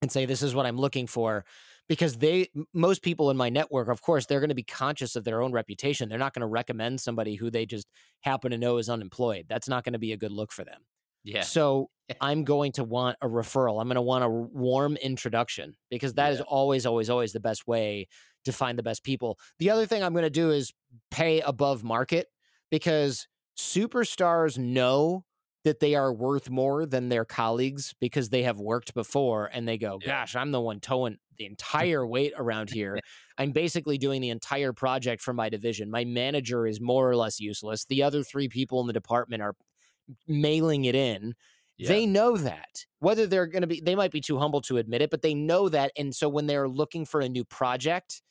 and 0.01 0.11
say, 0.11 0.25
this 0.25 0.41
is 0.41 0.55
what 0.55 0.65
I'm 0.65 0.77
looking 0.77 1.07
for. 1.07 1.45
Because 1.87 2.17
they, 2.17 2.47
most 2.73 3.01
people 3.01 3.29
in 3.31 3.37
my 3.37 3.49
network, 3.49 3.89
of 3.89 4.01
course, 4.01 4.25
they're 4.25 4.39
going 4.39 4.49
to 4.49 4.55
be 4.55 4.63
conscious 4.63 5.15
of 5.15 5.23
their 5.23 5.41
own 5.41 5.51
reputation. 5.51 6.09
They're 6.09 6.17
not 6.17 6.33
going 6.33 6.41
to 6.41 6.47
recommend 6.47 7.01
somebody 7.01 7.35
who 7.35 7.51
they 7.51 7.65
just 7.65 7.87
happen 8.21 8.51
to 8.51 8.57
know 8.57 8.77
is 8.77 8.89
unemployed. 8.89 9.45
That's 9.47 9.67
not 9.67 9.83
going 9.83 9.93
to 9.93 9.99
be 9.99 10.13
a 10.13 10.17
good 10.17 10.31
look 10.31 10.51
for 10.51 10.63
them. 10.63 10.81
Yeah. 11.23 11.41
So 11.41 11.89
I'm 12.19 12.43
going 12.43 12.71
to 12.73 12.83
want 12.83 13.17
a 13.21 13.27
referral. 13.27 13.79
I'm 13.79 13.87
going 13.87 13.95
to 13.95 14.01
want 14.01 14.23
a 14.23 14.29
warm 14.29 14.95
introduction 14.97 15.75
because 15.89 16.13
that 16.15 16.27
yeah. 16.27 16.33
is 16.35 16.41
always, 16.41 16.85
always, 16.85 17.09
always 17.09 17.33
the 17.33 17.39
best 17.39 17.67
way 17.67 18.07
to 18.45 18.51
find 18.51 18.79
the 18.79 18.83
best 18.83 19.03
people. 19.03 19.37
The 19.59 19.69
other 19.69 19.85
thing 19.85 20.01
I'm 20.01 20.13
going 20.13 20.23
to 20.23 20.29
do 20.29 20.49
is 20.49 20.73
pay 21.11 21.41
above 21.41 21.83
market 21.83 22.27
because 22.71 23.27
superstars 23.57 24.57
know 24.57 25.25
that 25.63 25.79
they 25.79 25.95
are 25.95 26.11
worth 26.11 26.49
more 26.49 26.85
than 26.85 27.09
their 27.09 27.25
colleagues 27.25 27.93
because 27.99 28.29
they 28.29 28.43
have 28.43 28.59
worked 28.59 28.93
before 28.93 29.49
and 29.53 29.67
they 29.67 29.77
go, 29.77 29.99
gosh, 30.03 30.35
I'm 30.35 30.51
the 30.51 30.61
one 30.61 30.79
towing 30.79 31.17
the 31.37 31.45
entire 31.47 32.05
weight 32.05 32.33
around 32.35 32.71
here. 32.71 32.99
I'm 33.37 33.51
basically 33.51 33.97
doing 33.97 34.21
the 34.21 34.29
entire 34.29 34.73
project 34.73 35.21
for 35.21 35.33
my 35.33 35.49
division. 35.49 35.91
My 35.91 36.03
manager 36.05 36.65
is 36.65 36.81
more 36.81 37.09
or 37.09 37.15
less 37.15 37.39
useless. 37.39 37.85
The 37.85 38.03
other 38.03 38.23
three 38.23 38.47
people 38.47 38.81
in 38.81 38.87
the 38.87 38.93
department 38.93 39.43
are 39.43 39.55
mailing 40.27 40.85
it 40.85 40.95
in. 40.95 41.33
Yeah. 41.77 41.89
They 41.89 42.05
know 42.05 42.37
that. 42.37 42.85
Whether 42.99 43.25
they're 43.25 43.47
going 43.47 43.61
to 43.61 43.67
be, 43.67 43.81
they 43.81 43.95
might 43.95 44.11
be 44.11 44.21
too 44.21 44.37
humble 44.37 44.61
to 44.61 44.77
admit 44.77 45.01
it, 45.01 45.09
but 45.09 45.21
they 45.21 45.33
know 45.33 45.69
that. 45.69 45.91
And 45.97 46.13
so 46.13 46.29
when 46.29 46.47
they're 46.47 46.69
looking 46.69 47.05
for 47.05 47.21
a 47.21 47.29
new 47.29 47.43
project, 47.43 48.21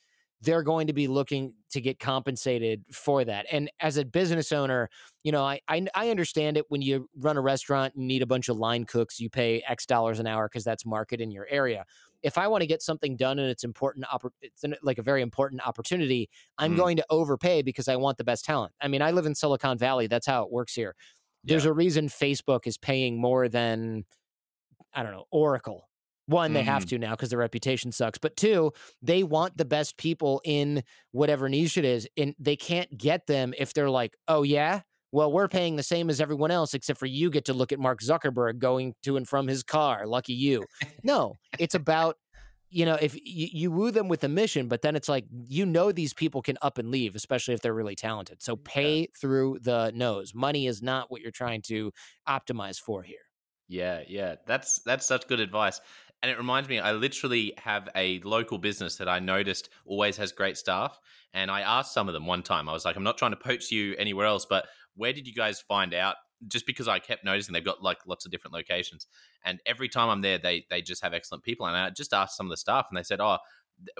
they're 0.41 0.63
going 0.63 0.87
to 0.87 0.93
be 0.93 1.07
looking 1.07 1.53
to 1.71 1.79
get 1.79 1.99
compensated 1.99 2.83
for 2.91 3.23
that. 3.23 3.45
And 3.51 3.69
as 3.79 3.97
a 3.97 4.05
business 4.05 4.51
owner, 4.51 4.89
you 5.23 5.31
know, 5.31 5.43
I, 5.43 5.61
I, 5.67 5.85
I 5.93 6.09
understand 6.09 6.57
it 6.57 6.65
when 6.69 6.81
you 6.81 7.09
run 7.15 7.37
a 7.37 7.41
restaurant 7.41 7.93
and 7.95 8.07
need 8.07 8.23
a 8.23 8.25
bunch 8.25 8.49
of 8.49 8.57
line 8.57 8.85
cooks, 8.85 9.19
you 9.19 9.29
pay 9.29 9.63
X 9.67 9.85
dollars 9.85 10.19
an 10.19 10.27
hour 10.27 10.47
because 10.47 10.63
that's 10.63 10.85
market 10.85 11.21
in 11.21 11.31
your 11.31 11.47
area. 11.49 11.85
If 12.23 12.37
I 12.37 12.47
want 12.47 12.61
to 12.61 12.67
get 12.67 12.81
something 12.81 13.15
done 13.15 13.39
and 13.39 13.49
it's 13.49 13.63
important, 13.63 14.05
it's 14.41 14.63
like 14.83 14.97
a 14.97 15.03
very 15.03 15.21
important 15.21 15.65
opportunity, 15.65 16.29
I'm 16.57 16.73
mm. 16.73 16.77
going 16.77 16.97
to 16.97 17.05
overpay 17.09 17.61
because 17.61 17.87
I 17.87 17.95
want 17.95 18.17
the 18.17 18.23
best 18.23 18.45
talent. 18.45 18.73
I 18.81 18.87
mean, 18.87 19.01
I 19.01 19.11
live 19.11 19.25
in 19.25 19.35
Silicon 19.35 19.77
Valley. 19.77 20.07
That's 20.07 20.27
how 20.27 20.43
it 20.43 20.51
works 20.51 20.73
here. 20.73 20.95
There's 21.43 21.65
yeah. 21.65 21.71
a 21.71 21.73
reason 21.73 22.09
Facebook 22.09 22.67
is 22.67 22.77
paying 22.77 23.19
more 23.19 23.47
than 23.47 24.05
I 24.93 25.03
don't 25.03 25.13
know 25.13 25.25
Oracle 25.31 25.87
one, 26.27 26.53
they 26.53 26.61
mm. 26.61 26.65
have 26.65 26.85
to 26.87 26.97
now 26.97 27.11
because 27.11 27.29
their 27.29 27.39
reputation 27.39 27.91
sucks. 27.91 28.17
But 28.17 28.37
two, 28.37 28.71
they 29.01 29.23
want 29.23 29.57
the 29.57 29.65
best 29.65 29.97
people 29.97 30.41
in 30.45 30.83
whatever 31.11 31.49
niche 31.49 31.77
it 31.77 31.85
is. 31.85 32.07
And 32.17 32.35
they 32.39 32.55
can't 32.55 32.97
get 32.97 33.27
them 33.27 33.53
if 33.57 33.73
they're 33.73 33.89
like, 33.89 34.15
oh, 34.27 34.43
yeah, 34.43 34.81
well, 35.11 35.31
we're 35.31 35.49
paying 35.49 35.75
the 35.75 35.83
same 35.83 36.09
as 36.09 36.21
everyone 36.21 36.51
else, 36.51 36.73
except 36.73 36.99
for 36.99 37.05
you 37.05 37.29
get 37.29 37.45
to 37.45 37.53
look 37.53 37.71
at 37.71 37.79
Mark 37.79 38.01
Zuckerberg 38.01 38.59
going 38.59 38.95
to 39.03 39.17
and 39.17 39.27
from 39.27 39.47
his 39.47 39.63
car. 39.63 40.07
Lucky 40.07 40.33
you. 40.33 40.65
No, 41.03 41.37
it's 41.57 41.73
about, 41.73 42.17
you 42.69 42.85
know, 42.85 42.93
if 42.93 43.15
you, 43.15 43.47
you 43.51 43.71
woo 43.71 43.89
them 43.89 44.07
with 44.07 44.23
a 44.23 44.29
mission, 44.29 44.67
but 44.67 44.83
then 44.83 44.95
it's 44.95 45.09
like, 45.09 45.25
you 45.47 45.65
know, 45.65 45.91
these 45.91 46.13
people 46.13 46.43
can 46.43 46.57
up 46.61 46.77
and 46.77 46.91
leave, 46.91 47.15
especially 47.15 47.55
if 47.55 47.61
they're 47.61 47.73
really 47.73 47.95
talented. 47.95 48.41
So 48.43 48.55
pay 48.55 48.99
yeah. 48.99 49.05
through 49.19 49.59
the 49.61 49.91
nose. 49.95 50.35
Money 50.35 50.67
is 50.67 50.81
not 50.81 51.09
what 51.09 51.21
you're 51.21 51.31
trying 51.31 51.63
to 51.63 51.91
optimize 52.29 52.77
for 52.77 53.01
here. 53.01 53.17
Yeah, 53.67 54.01
yeah, 54.07 54.35
that's 54.45 54.81
that's 54.85 55.05
such 55.05 55.27
good 55.27 55.39
advice. 55.39 55.79
And 56.21 56.31
it 56.31 56.37
reminds 56.37 56.69
me, 56.69 56.79
I 56.79 56.91
literally 56.91 57.53
have 57.57 57.89
a 57.95 58.19
local 58.19 58.59
business 58.59 58.97
that 58.97 59.09
I 59.09 59.19
noticed 59.19 59.69
always 59.85 60.17
has 60.17 60.31
great 60.31 60.57
staff. 60.57 60.99
And 61.33 61.49
I 61.49 61.61
asked 61.61 61.93
some 61.93 62.07
of 62.07 62.13
them 62.13 62.27
one 62.27 62.43
time, 62.43 62.69
I 62.69 62.73
was 62.73 62.85
like, 62.85 62.95
I'm 62.95 63.03
not 63.03 63.17
trying 63.17 63.31
to 63.31 63.37
poach 63.37 63.71
you 63.71 63.95
anywhere 63.97 64.27
else, 64.27 64.45
but 64.47 64.67
where 64.95 65.13
did 65.13 65.25
you 65.25 65.33
guys 65.33 65.61
find 65.61 65.93
out? 65.93 66.17
Just 66.47 66.65
because 66.65 66.87
I 66.87 66.99
kept 66.99 67.23
noticing 67.23 67.53
they've 67.53 67.63
got 67.63 67.81
like 67.81 67.99
lots 68.05 68.25
of 68.25 68.31
different 68.31 68.53
locations. 68.53 69.07
And 69.43 69.59
every 69.65 69.89
time 69.89 70.09
I'm 70.09 70.21
there, 70.21 70.37
they 70.37 70.65
they 70.69 70.81
just 70.81 71.03
have 71.03 71.13
excellent 71.13 71.43
people. 71.43 71.67
And 71.67 71.75
I 71.75 71.89
just 71.91 72.13
asked 72.13 72.35
some 72.35 72.47
of 72.47 72.51
the 72.51 72.57
staff 72.57 72.87
and 72.89 72.97
they 72.97 73.03
said, 73.03 73.19
Oh, 73.21 73.37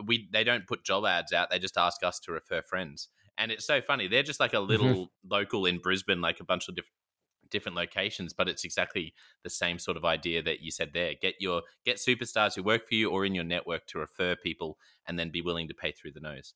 we 0.05 0.27
they 0.31 0.43
don't 0.43 0.67
put 0.67 0.84
job 0.84 1.05
ads 1.05 1.34
out, 1.34 1.49
they 1.49 1.60
just 1.60 1.77
ask 1.77 2.03
us 2.03 2.19
to 2.21 2.31
refer 2.31 2.62
friends. 2.62 3.10
And 3.38 3.51
it's 3.51 3.65
so 3.65 3.79
funny. 3.81 4.07
They're 4.07 4.23
just 4.23 4.39
like 4.39 4.53
a 4.53 4.57
mm-hmm. 4.57 4.69
little 4.69 4.88
mm-hmm. 4.88 5.29
local 5.29 5.65
in 5.65 5.77
Brisbane, 5.77 6.21
like 6.21 6.39
a 6.39 6.43
bunch 6.43 6.67
of 6.67 6.75
different 6.75 6.93
different 7.52 7.76
locations, 7.76 8.34
but 8.34 8.50
it's 8.50 8.64
exactly 8.64 9.14
the 9.44 9.50
same 9.50 9.78
sort 9.78 9.98
of 9.98 10.06
idea 10.06 10.42
that 10.42 10.62
you 10.62 10.72
said 10.72 10.92
there. 10.94 11.14
Get 11.22 11.36
your 11.40 11.62
get 11.86 11.98
superstars 11.98 12.56
who 12.56 12.64
work 12.64 12.88
for 12.88 12.96
you 12.96 13.10
or 13.10 13.26
in 13.26 13.36
your 13.36 13.44
network 13.44 13.86
to 13.88 14.00
refer 14.00 14.36
people, 14.36 14.78
and 15.06 15.20
then 15.20 15.30
be 15.30 15.42
willing 15.42 15.68
to 15.68 15.74
pay 15.74 15.92
through 15.92 16.14
the 16.14 16.20
nose. 16.20 16.54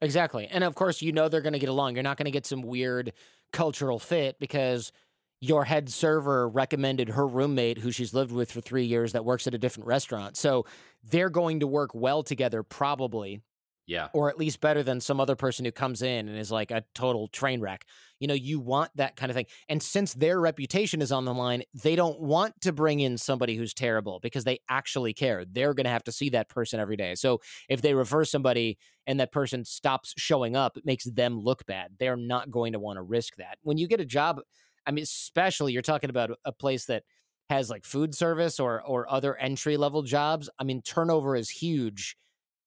Exactly, 0.00 0.46
and 0.46 0.64
of 0.64 0.74
course, 0.74 1.02
you 1.02 1.12
know 1.12 1.28
they're 1.28 1.42
going 1.42 1.52
to 1.52 1.58
get 1.58 1.68
along. 1.68 1.94
You're 1.94 2.02
not 2.02 2.16
going 2.16 2.24
to 2.24 2.30
get 2.30 2.46
some 2.46 2.62
weird 2.62 3.12
cultural 3.52 3.98
fit 3.98 4.38
because 4.38 4.92
your 5.40 5.64
head 5.64 5.88
server 5.88 6.48
recommended 6.48 7.08
her 7.08 7.26
roommate 7.26 7.78
who 7.78 7.90
she's 7.90 8.12
lived 8.12 8.30
with 8.30 8.52
for 8.52 8.60
three 8.60 8.84
years 8.84 9.12
that 9.12 9.24
works 9.24 9.46
at 9.46 9.54
a 9.54 9.58
different 9.58 9.86
restaurant. 9.86 10.36
So 10.36 10.66
they're 11.02 11.30
going 11.30 11.60
to 11.60 11.66
work 11.66 11.94
well 11.94 12.22
together, 12.22 12.62
probably. 12.62 13.40
Yeah. 13.90 14.06
Or 14.12 14.30
at 14.30 14.38
least 14.38 14.60
better 14.60 14.84
than 14.84 15.00
some 15.00 15.18
other 15.18 15.34
person 15.34 15.64
who 15.64 15.72
comes 15.72 16.00
in 16.00 16.28
and 16.28 16.38
is 16.38 16.52
like 16.52 16.70
a 16.70 16.84
total 16.94 17.26
train 17.26 17.60
wreck. 17.60 17.84
You 18.20 18.28
know, 18.28 18.34
you 18.34 18.60
want 18.60 18.92
that 18.94 19.16
kind 19.16 19.30
of 19.30 19.34
thing. 19.34 19.46
And 19.68 19.82
since 19.82 20.14
their 20.14 20.40
reputation 20.40 21.02
is 21.02 21.10
on 21.10 21.24
the 21.24 21.34
line, 21.34 21.64
they 21.74 21.96
don't 21.96 22.20
want 22.20 22.60
to 22.60 22.72
bring 22.72 23.00
in 23.00 23.18
somebody 23.18 23.56
who's 23.56 23.74
terrible 23.74 24.20
because 24.22 24.44
they 24.44 24.60
actually 24.68 25.12
care. 25.12 25.44
They're 25.44 25.74
going 25.74 25.86
to 25.86 25.90
have 25.90 26.04
to 26.04 26.12
see 26.12 26.28
that 26.30 26.48
person 26.48 26.78
every 26.78 26.96
day. 26.96 27.16
So 27.16 27.40
if 27.68 27.82
they 27.82 27.92
refer 27.92 28.24
somebody 28.24 28.78
and 29.08 29.18
that 29.18 29.32
person 29.32 29.64
stops 29.64 30.14
showing 30.16 30.54
up, 30.54 30.76
it 30.76 30.86
makes 30.86 31.06
them 31.06 31.40
look 31.40 31.66
bad. 31.66 31.96
They're 31.98 32.16
not 32.16 32.48
going 32.48 32.74
to 32.74 32.78
want 32.78 32.98
to 32.98 33.02
risk 33.02 33.34
that. 33.38 33.58
When 33.62 33.76
you 33.76 33.88
get 33.88 33.98
a 33.98 34.04
job, 34.04 34.40
I 34.86 34.92
mean, 34.92 35.02
especially 35.02 35.72
you're 35.72 35.82
talking 35.82 36.10
about 36.10 36.30
a 36.44 36.52
place 36.52 36.84
that 36.84 37.02
has 37.48 37.68
like 37.68 37.84
food 37.84 38.14
service 38.14 38.60
or 38.60 38.80
or 38.82 39.10
other 39.10 39.34
entry 39.34 39.76
level 39.76 40.02
jobs. 40.02 40.48
I 40.60 40.62
mean, 40.62 40.80
turnover 40.80 41.34
is 41.34 41.50
huge 41.50 42.16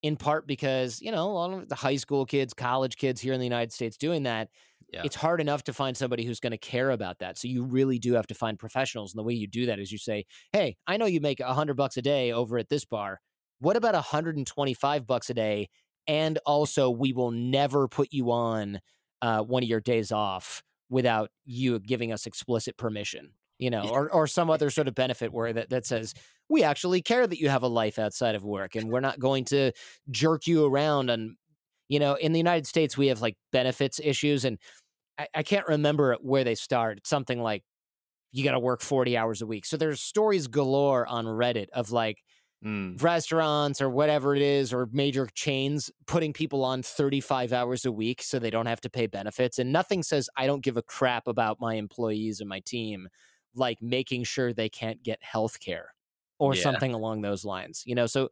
in 0.03 0.15
part 0.15 0.45
because 0.45 1.01
you 1.01 1.11
know 1.11 1.31
a 1.31 1.33
lot 1.33 1.53
of 1.53 1.69
the 1.69 1.75
high 1.75 1.95
school 1.95 2.25
kids 2.25 2.53
college 2.53 2.97
kids 2.97 3.19
here 3.19 3.33
in 3.33 3.39
the 3.39 3.45
united 3.45 3.71
states 3.73 3.97
doing 3.97 4.23
that 4.23 4.49
yeah. 4.93 5.01
it's 5.03 5.15
hard 5.15 5.41
enough 5.41 5.63
to 5.63 5.73
find 5.73 5.97
somebody 5.97 6.23
who's 6.23 6.39
going 6.39 6.51
to 6.51 6.57
care 6.57 6.91
about 6.91 7.19
that. 7.19 7.37
So 7.37 7.47
you 7.47 7.63
really 7.63 7.97
do 7.97 8.13
have 8.13 8.27
to 8.27 8.35
find 8.35 8.59
professionals 8.59 9.11
and 9.11 9.19
the 9.19 9.23
way 9.23 9.33
you 9.33 9.47
do 9.47 9.65
that 9.65 9.79
is 9.79 9.91
you 9.91 9.97
say 9.97 10.25
hey 10.53 10.77
i 10.87 10.97
know 10.97 11.05
you 11.05 11.19
make 11.19 11.39
a 11.39 11.45
100 11.45 11.75
bucks 11.75 11.97
a 11.97 12.01
day 12.01 12.31
over 12.31 12.57
at 12.57 12.69
this 12.69 12.85
bar. 12.85 13.19
What 13.59 13.75
about 13.75 13.93
125 13.93 15.07
bucks 15.07 15.29
a 15.29 15.33
day? 15.33 15.69
And 16.05 16.37
also 16.45 16.89
we 16.89 17.13
will 17.13 17.31
never 17.31 17.87
put 17.87 18.09
you 18.11 18.31
on 18.31 18.79
uh, 19.21 19.41
one 19.41 19.63
of 19.63 19.69
your 19.69 19.79
days 19.79 20.11
off 20.11 20.61
without 20.89 21.31
you 21.45 21.79
giving 21.79 22.11
us 22.11 22.25
explicit 22.25 22.77
permission 22.77 23.31
you 23.59 23.69
know, 23.69 23.87
or 23.87 24.11
or 24.11 24.27
some 24.27 24.49
other 24.49 24.69
sort 24.69 24.87
of 24.87 24.95
benefit 24.95 25.31
where 25.31 25.53
that 25.53 25.69
that 25.69 25.85
says 25.85 26.13
we 26.53 26.63
actually 26.63 27.01
care 27.01 27.25
that 27.25 27.39
you 27.39 27.49
have 27.49 27.63
a 27.63 27.67
life 27.67 27.97
outside 27.97 28.35
of 28.35 28.43
work 28.43 28.75
and 28.75 28.87
we're 28.87 28.99
not 28.99 29.19
going 29.19 29.43
to 29.43 29.71
jerk 30.11 30.45
you 30.45 30.65
around 30.65 31.09
and 31.09 31.35
you 31.89 31.99
know, 31.99 32.13
in 32.13 32.31
the 32.31 32.39
United 32.39 32.67
States 32.67 32.95
we 32.95 33.07
have 33.07 33.21
like 33.21 33.35
benefits 33.51 33.99
issues 34.01 34.45
and 34.45 34.57
I, 35.17 35.27
I 35.33 35.43
can't 35.43 35.67
remember 35.67 36.15
where 36.21 36.43
they 36.43 36.55
start. 36.55 36.99
It's 36.99 37.09
something 37.09 37.41
like 37.41 37.63
you 38.31 38.43
got 38.43 38.51
to 38.51 38.59
work 38.59 38.81
40 38.81 39.17
hours 39.17 39.41
a 39.41 39.47
week. 39.47 39.65
So 39.65 39.77
there's 39.77 39.99
stories 39.99 40.47
galore 40.47 41.07
on 41.07 41.25
Reddit 41.25 41.69
of 41.73 41.91
like 41.91 42.17
mm. 42.63 43.01
restaurants 43.01 43.81
or 43.81 43.89
whatever 43.89 44.35
it 44.35 44.41
is 44.43 44.73
or 44.73 44.87
major 44.91 45.27
chains 45.33 45.91
putting 46.05 46.33
people 46.33 46.63
on 46.63 46.83
35 46.83 47.51
hours 47.51 47.83
a 47.85 47.91
week 47.91 48.21
so 48.21 48.37
they 48.37 48.51
don't 48.51 48.67
have 48.67 48.81
to 48.81 48.91
pay 48.91 49.07
benefits. 49.07 49.57
And 49.57 49.73
nothing 49.73 50.03
says 50.03 50.29
I 50.37 50.45
don't 50.45 50.63
give 50.63 50.77
a 50.77 50.83
crap 50.83 51.27
about 51.27 51.59
my 51.59 51.75
employees 51.75 52.39
and 52.39 52.49
my 52.49 52.59
team 52.59 53.07
like 53.55 53.81
making 53.81 54.23
sure 54.23 54.53
they 54.53 54.69
can't 54.69 55.01
get 55.03 55.17
health 55.21 55.59
care 55.59 55.93
or 56.39 56.55
yeah. 56.55 56.61
something 56.61 56.93
along 56.93 57.21
those 57.21 57.45
lines. 57.45 57.83
You 57.85 57.95
know, 57.95 58.05
so 58.05 58.29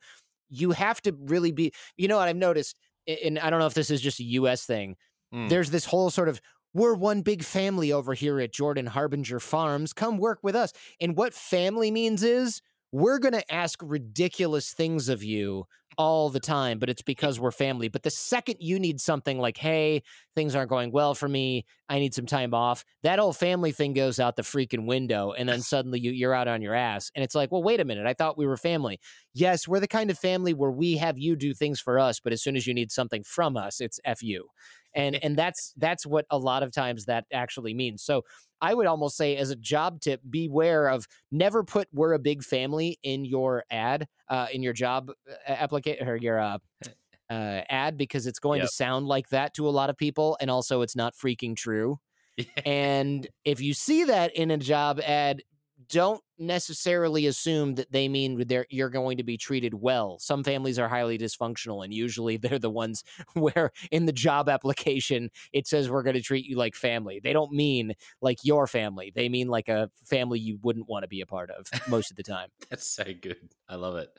you 0.50 0.72
have 0.72 1.02
to 1.04 1.16
really 1.20 1.52
be, 1.52 1.72
you 1.98 2.08
know 2.08 2.18
what 2.18 2.28
I've 2.28 2.36
noticed, 2.36 2.78
and 3.08 3.40
I 3.40 3.50
don't 3.50 3.60
know 3.60 3.68
if 3.68 3.74
this 3.74 3.90
is 3.90 4.02
just 4.02 4.20
a 4.20 4.24
US 4.24 4.66
thing. 4.66 4.96
Mm. 5.34 5.50
There's 5.50 5.70
this 5.72 5.86
whole 5.86 6.10
sort 6.10 6.30
of 6.30 6.42
we're 6.74 6.94
one 6.94 7.22
big 7.22 7.44
family 7.44 7.92
over 7.92 8.14
here 8.14 8.40
at 8.40 8.54
Jordan 8.54 8.86
Harbinger 8.86 9.40
Farms. 9.40 9.92
Come 9.92 10.18
work 10.18 10.40
with 10.42 10.56
us. 10.56 10.72
And 11.02 11.18
what 11.18 11.34
family 11.34 11.92
means 11.92 12.24
is 12.24 12.62
we're 12.92 13.20
going 13.20 13.34
to 13.34 13.54
ask 13.54 13.80
ridiculous 13.84 14.74
things 14.74 15.10
of 15.10 15.24
you 15.24 15.66
all 15.98 16.30
the 16.30 16.40
time, 16.40 16.80
but 16.80 16.90
it's 16.90 17.02
because 17.02 17.40
we're 17.40 17.52
family. 17.52 17.88
But 17.88 18.04
the 18.04 18.10
second 18.10 18.58
you 18.60 18.80
need 18.80 19.00
something 19.02 19.40
like, 19.40 19.58
hey, 19.58 20.04
things 20.36 20.56
aren't 20.56 20.70
going 20.70 20.92
well 20.92 21.14
for 21.14 21.28
me, 21.28 21.66
I 21.90 22.00
need 22.00 22.14
some 22.14 22.26
time 22.26 22.54
off, 22.54 22.86
that 23.04 23.20
whole 23.20 23.34
family 23.34 23.72
thing 23.72 23.94
goes 23.94 24.20
out 24.20 24.36
the 24.36 24.42
freaking 24.42 24.86
window. 24.86 25.32
And 25.32 25.48
then 25.48 25.62
suddenly 25.62 26.00
you, 26.00 26.12
you're 26.12 26.34
out 26.34 26.48
on 26.48 26.62
your 26.62 26.74
ass. 26.74 27.12
And 27.16 27.24
it's 27.24 27.36
like, 27.36 27.52
well, 27.52 27.64
wait 27.64 27.80
a 27.80 27.86
minute. 27.86 28.06
I 28.06 28.14
thought 28.14 28.38
we 28.38 28.48
were 28.48 28.58
family. 28.58 29.00
Yes, 29.34 29.68
we're 29.68 29.80
the 29.80 29.88
kind 29.88 30.10
of 30.10 30.18
family 30.18 30.54
where 30.54 30.72
we 30.72 30.98
have 30.98 31.18
you 31.18 31.36
do 31.36 31.54
things 31.54 31.80
for 31.80 32.00
us, 32.00 32.20
but 32.20 32.34
as 32.34 32.42
soon 32.42 32.56
as 32.56 32.68
you 32.68 32.74
need 32.74 32.92
something 32.92 33.24
from 33.24 33.58
us, 33.58 33.82
it's 33.82 34.00
F 34.06 34.22
you 34.24 34.48
and 34.94 35.16
and 35.24 35.38
that's 35.38 35.74
that's 35.78 36.06
what 36.06 36.26
a 36.30 36.38
lot 36.38 36.64
of 36.64 36.72
times 36.72 37.06
that 37.06 37.26
actually 37.32 37.74
means. 37.74 38.04
So 38.04 38.24
i 38.64 38.74
would 38.74 38.86
almost 38.86 39.18
say 39.18 39.36
as 39.36 39.50
a 39.50 39.56
job 39.56 40.00
tip 40.00 40.22
beware 40.30 40.88
of 40.88 41.08
never 41.32 41.64
put 41.64 41.88
we're 41.92 42.14
a 42.14 42.20
big 42.20 42.44
family 42.44 42.98
in 43.02 43.26
your 43.26 43.64
ad 43.72 44.08
uh, 44.30 44.48
in 44.54 44.62
your 44.62 44.74
job 44.74 45.12
uh, 45.30 45.34
application 45.48 46.08
or 46.08 46.16
your 46.16 46.40
uh, 46.40 46.58
uh, 47.32 47.62
ad 47.70 47.98
because 47.98 48.28
it's 48.28 48.40
going 48.40 48.60
yep. 48.60 48.68
to 48.68 48.74
sound 48.74 49.08
like 49.08 49.30
that 49.30 49.54
to 49.54 49.68
a 49.68 49.72
lot 49.72 49.90
of 49.90 49.98
people 49.98 50.38
and 50.42 50.52
also 50.52 50.82
it's 50.82 50.96
not 50.96 51.14
freaking 51.16 51.56
true. 51.56 51.98
And 52.66 53.28
if 53.46 53.62
you 53.62 53.74
see 53.74 54.06
that 54.06 54.36
in 54.36 54.52
a 54.52 54.58
job 54.58 55.00
ad 55.02 55.44
don't 55.92 56.22
necessarily 56.40 57.28
assume 57.28 57.76
that 57.76 57.92
they 57.92 58.08
mean 58.08 58.48
they're, 58.48 58.66
you're 58.70 58.90
going 58.90 59.18
to 59.18 59.24
be 59.24 59.38
treated 59.38 59.74
well. 59.74 60.18
Some 60.20 60.44
families 60.44 60.80
are 60.80 60.88
highly 60.88 61.18
dysfunctional, 61.18 61.84
and 61.84 61.94
usually 61.94 62.38
they're 62.42 62.58
the 62.58 62.70
ones 62.70 63.04
where 63.34 63.72
in 63.92 64.06
the 64.06 64.14
job 64.14 64.50
application 64.50 65.30
it 65.54 65.68
says 65.68 65.90
we're 65.90 66.04
going 66.04 66.16
to 66.16 66.22
treat 66.22 66.46
you 66.46 66.58
like 66.58 66.76
family. 66.76 67.20
They 67.24 67.34
don't 67.34 67.52
mean 67.52 67.94
like 68.22 68.40
your 68.44 68.66
family. 68.66 69.12
They 69.14 69.30
mean 69.30 69.50
like 69.50 69.68
a 69.68 69.92
family 70.06 70.40
you 70.40 70.58
wouldn't 70.64 70.90
want 70.90 71.04
to 71.04 71.08
be 71.08 71.22
a 71.22 71.26
part 71.26 71.52
of 71.52 71.68
most 71.88 72.10
of 72.10 72.18
the 72.18 72.24
time. 72.24 72.50
That's 72.70 72.88
so 72.88 73.04
good. 73.22 73.50
I 73.70 73.76
love 73.76 73.98
it. 73.98 74.10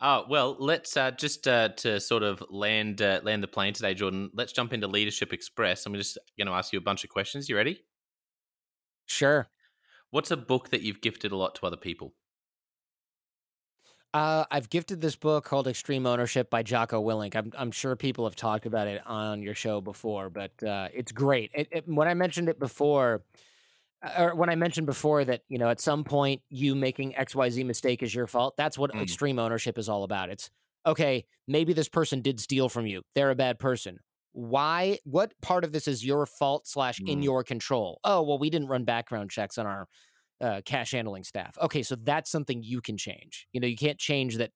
Oh 0.00 0.24
well, 0.28 0.56
let's 0.58 0.96
uh, 0.96 1.12
just 1.12 1.46
uh, 1.46 1.68
to 1.68 2.00
sort 2.00 2.24
of 2.24 2.42
land 2.50 3.00
uh, 3.00 3.20
land 3.22 3.42
the 3.42 3.48
plane 3.48 3.72
today, 3.72 3.94
Jordan. 3.94 4.30
Let's 4.34 4.52
jump 4.52 4.72
into 4.72 4.88
Leadership 4.88 5.32
Express. 5.32 5.86
I'm 5.86 5.94
just 5.94 6.18
going 6.36 6.48
to 6.48 6.52
ask 6.52 6.72
you 6.72 6.78
a 6.78 6.82
bunch 6.82 7.04
of 7.04 7.10
questions. 7.10 7.48
You 7.48 7.56
ready? 7.56 7.80
Sure. 9.06 9.48
What's 10.14 10.30
a 10.30 10.36
book 10.36 10.68
that 10.68 10.82
you've 10.82 11.00
gifted 11.00 11.32
a 11.32 11.36
lot 11.36 11.56
to 11.56 11.66
other 11.66 11.76
people? 11.76 12.14
Uh, 14.14 14.44
I've 14.48 14.70
gifted 14.70 15.00
this 15.00 15.16
book 15.16 15.44
called 15.44 15.66
Extreme 15.66 16.06
Ownership 16.06 16.50
by 16.50 16.62
Jocko 16.62 17.02
Willink. 17.02 17.34
I'm, 17.34 17.50
I'm 17.58 17.72
sure 17.72 17.96
people 17.96 18.24
have 18.24 18.36
talked 18.36 18.64
about 18.64 18.86
it 18.86 19.04
on 19.08 19.42
your 19.42 19.56
show 19.56 19.80
before, 19.80 20.30
but 20.30 20.52
uh, 20.62 20.86
it's 20.94 21.10
great. 21.10 21.50
It, 21.52 21.66
it, 21.72 21.88
when 21.88 22.06
I 22.06 22.14
mentioned 22.14 22.48
it 22.48 22.60
before, 22.60 23.24
uh, 24.04 24.26
or 24.26 24.36
when 24.36 24.50
I 24.50 24.54
mentioned 24.54 24.86
before 24.86 25.24
that 25.24 25.42
you 25.48 25.58
know 25.58 25.68
at 25.68 25.80
some 25.80 26.04
point 26.04 26.42
you 26.48 26.76
making 26.76 27.16
X 27.16 27.34
Y 27.34 27.50
Z 27.50 27.64
mistake 27.64 28.00
is 28.00 28.14
your 28.14 28.28
fault. 28.28 28.56
That's 28.56 28.78
what 28.78 28.92
mm. 28.92 29.02
extreme 29.02 29.40
ownership 29.40 29.78
is 29.78 29.88
all 29.88 30.04
about. 30.04 30.30
It's 30.30 30.48
okay. 30.86 31.24
Maybe 31.48 31.72
this 31.72 31.88
person 31.88 32.20
did 32.20 32.38
steal 32.38 32.68
from 32.68 32.86
you. 32.86 33.02
They're 33.16 33.32
a 33.32 33.34
bad 33.34 33.58
person 33.58 33.98
why 34.34 34.98
what 35.04 35.32
part 35.40 35.62
of 35.62 35.72
this 35.72 35.86
is 35.86 36.04
your 36.04 36.26
fault 36.26 36.66
slash 36.66 36.98
in 37.00 37.20
mm. 37.20 37.24
your 37.24 37.44
control? 37.44 38.00
Oh 38.04 38.20
well 38.22 38.38
we 38.38 38.50
didn't 38.50 38.68
run 38.68 38.84
background 38.84 39.30
checks 39.30 39.58
on 39.58 39.66
our 39.66 39.88
uh, 40.40 40.60
cash 40.66 40.90
handling 40.90 41.22
staff. 41.22 41.56
Okay 41.62 41.82
so 41.82 41.94
that's 41.94 42.30
something 42.30 42.62
you 42.62 42.80
can 42.80 42.98
change. 42.98 43.46
You 43.52 43.60
know 43.60 43.68
you 43.68 43.76
can't 43.76 43.98
change 43.98 44.36
that 44.38 44.50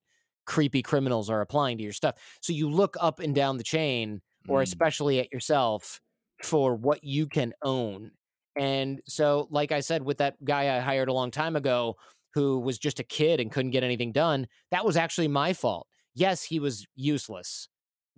creepy 0.47 0.83
criminals 0.83 1.31
are 1.31 1.41
applying 1.41 1.79
to 1.79 1.85
your 1.85 1.93
stuff. 1.93 2.17
So 2.43 2.53
you 2.53 2.69
look 2.69 2.97
up 3.01 3.21
and 3.21 3.35
down 3.35 3.57
the 3.57 3.65
chain 3.65 4.21
or 4.49 4.59
mm. 4.59 4.63
especially 4.63 5.21
at 5.21 5.33
yourself 5.33 6.01
for 6.43 6.75
what 6.75 7.05
you 7.05 7.29
can 7.29 7.53
own. 7.63 8.11
And 8.59 9.01
so 9.07 9.47
like 9.51 9.71
i 9.71 9.79
said 9.79 10.03
with 10.03 10.19
that 10.19 10.45
guy 10.45 10.77
i 10.77 10.81
hired 10.81 11.09
a 11.09 11.13
long 11.13 11.31
time 11.31 11.55
ago 11.55 11.95
who 12.35 12.59
was 12.59 12.79
just 12.79 12.99
a 12.99 13.05
kid 13.05 13.39
and 13.39 13.53
couldn't 13.53 13.71
get 13.71 13.85
anything 13.85 14.11
done 14.11 14.49
that 14.73 14.85
was 14.85 14.97
actually 14.97 15.29
my 15.29 15.53
fault. 15.53 15.87
Yes 16.17 16.43
he 16.43 16.59
was 16.59 16.85
useless 16.97 17.69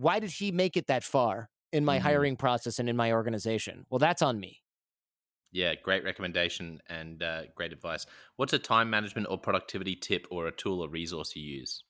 why 0.01 0.19
did 0.19 0.31
he 0.31 0.51
make 0.51 0.77
it 0.77 0.87
that 0.87 1.05
far 1.05 1.51
in 1.73 1.85
my 1.85 1.99
mm-hmm. 1.99 2.07
hiring 2.07 2.37
process 2.37 2.79
and 2.79 2.89
in 2.89 2.97
my 2.97 3.13
organization? 3.13 3.85
Well, 3.91 3.99
that's 3.99 4.23
on 4.23 4.41
me. 4.41 4.63
Yeah, 5.53 5.75
great 5.75 6.05
recommendation 6.05 6.81
and 6.89 7.23
uh, 7.23 7.43
great 7.55 7.73
advice. 7.73 8.07
What's 8.37 8.53
a 8.53 8.59
time 8.59 8.89
management 8.89 9.27
or 9.29 9.37
productivity 9.37 9.97
tip 9.97 10.27
or 10.31 10.47
a 10.47 10.53
tool 10.53 10.81
or 10.81 10.89
resource 10.89 11.35
you 11.37 11.43
use? 11.43 11.85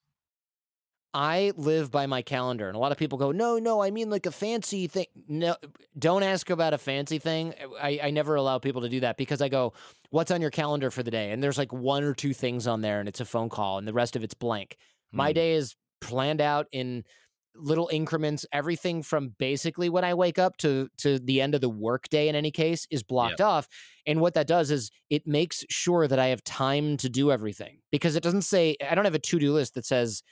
I 1.13 1.53
live 1.57 1.91
by 1.91 2.07
my 2.07 2.23
calendar, 2.23 2.69
and 2.69 2.77
a 2.77 2.79
lot 2.79 2.93
of 2.93 2.99
people 2.99 3.19
go, 3.19 3.33
"No, 3.33 3.59
no, 3.59 3.83
I 3.83 3.91
mean 3.91 4.11
like 4.11 4.27
a 4.27 4.31
fancy 4.31 4.87
thing." 4.87 5.07
No, 5.29 5.57
don't 5.99 6.23
ask 6.23 6.51
about 6.51 6.73
a 6.73 6.79
fancy 6.79 7.19
thing. 7.19 7.53
I, 7.81 8.01
I 8.05 8.11
never 8.11 8.37
allow 8.37 8.59
people 8.59 8.83
to 8.83 8.89
do 8.89 9.01
that 9.01 9.17
because 9.17 9.43
I 9.43 9.49
go, 9.49 9.73
"What's 10.11 10.31
on 10.31 10.41
your 10.41 10.51
calendar 10.51 10.89
for 10.91 11.03
the 11.03 11.11
day?" 11.11 11.33
And 11.33 11.43
there's 11.43 11.59
like 11.59 11.73
one 11.73 12.05
or 12.05 12.15
two 12.15 12.33
things 12.33 12.69
on 12.69 12.81
there, 12.81 13.01
and 13.01 13.09
it's 13.09 13.21
a 13.21 13.25
phone 13.25 13.49
call, 13.49 13.79
and 13.79 13.89
the 13.89 13.93
rest 13.93 14.15
of 14.15 14.23
it's 14.23 14.35
blank. 14.35 14.77
Mm. 15.13 15.17
My 15.17 15.33
day 15.33 15.55
is 15.55 15.75
planned 16.01 16.41
out 16.41 16.69
in 16.71 17.05
little 17.55 17.89
increments 17.93 18.47
everything 18.53 19.03
from 19.03 19.35
basically 19.39 19.89
when 19.89 20.05
i 20.05 20.15
wake 20.15 20.39
up 20.39 20.57
to 20.57 20.89
to 20.97 21.19
the 21.19 21.41
end 21.41 21.55
of 21.55 21.61
the 21.61 21.69
workday 21.69 22.29
in 22.29 22.35
any 22.35 22.51
case 22.51 22.87
is 22.91 23.03
blocked 23.03 23.41
yep. 23.41 23.49
off 23.49 23.69
and 24.07 24.21
what 24.21 24.35
that 24.35 24.47
does 24.47 24.71
is 24.71 24.91
it 25.11 25.27
makes 25.27 25.65
sure 25.69 26.07
that 26.07 26.19
i 26.19 26.27
have 26.27 26.43
time 26.45 26.97
to 26.97 27.09
do 27.09 27.31
everything 27.31 27.79
because 27.91 28.17
it 28.17 28.23
doesn't 28.23 28.43
say 28.43 28.77
i 28.89 28.95
don't 28.95 29.05
have 29.05 29.15
a 29.15 29.21
to-do 29.21 29.53
list 29.53 29.75
that 29.75 29.85
says 29.85 30.23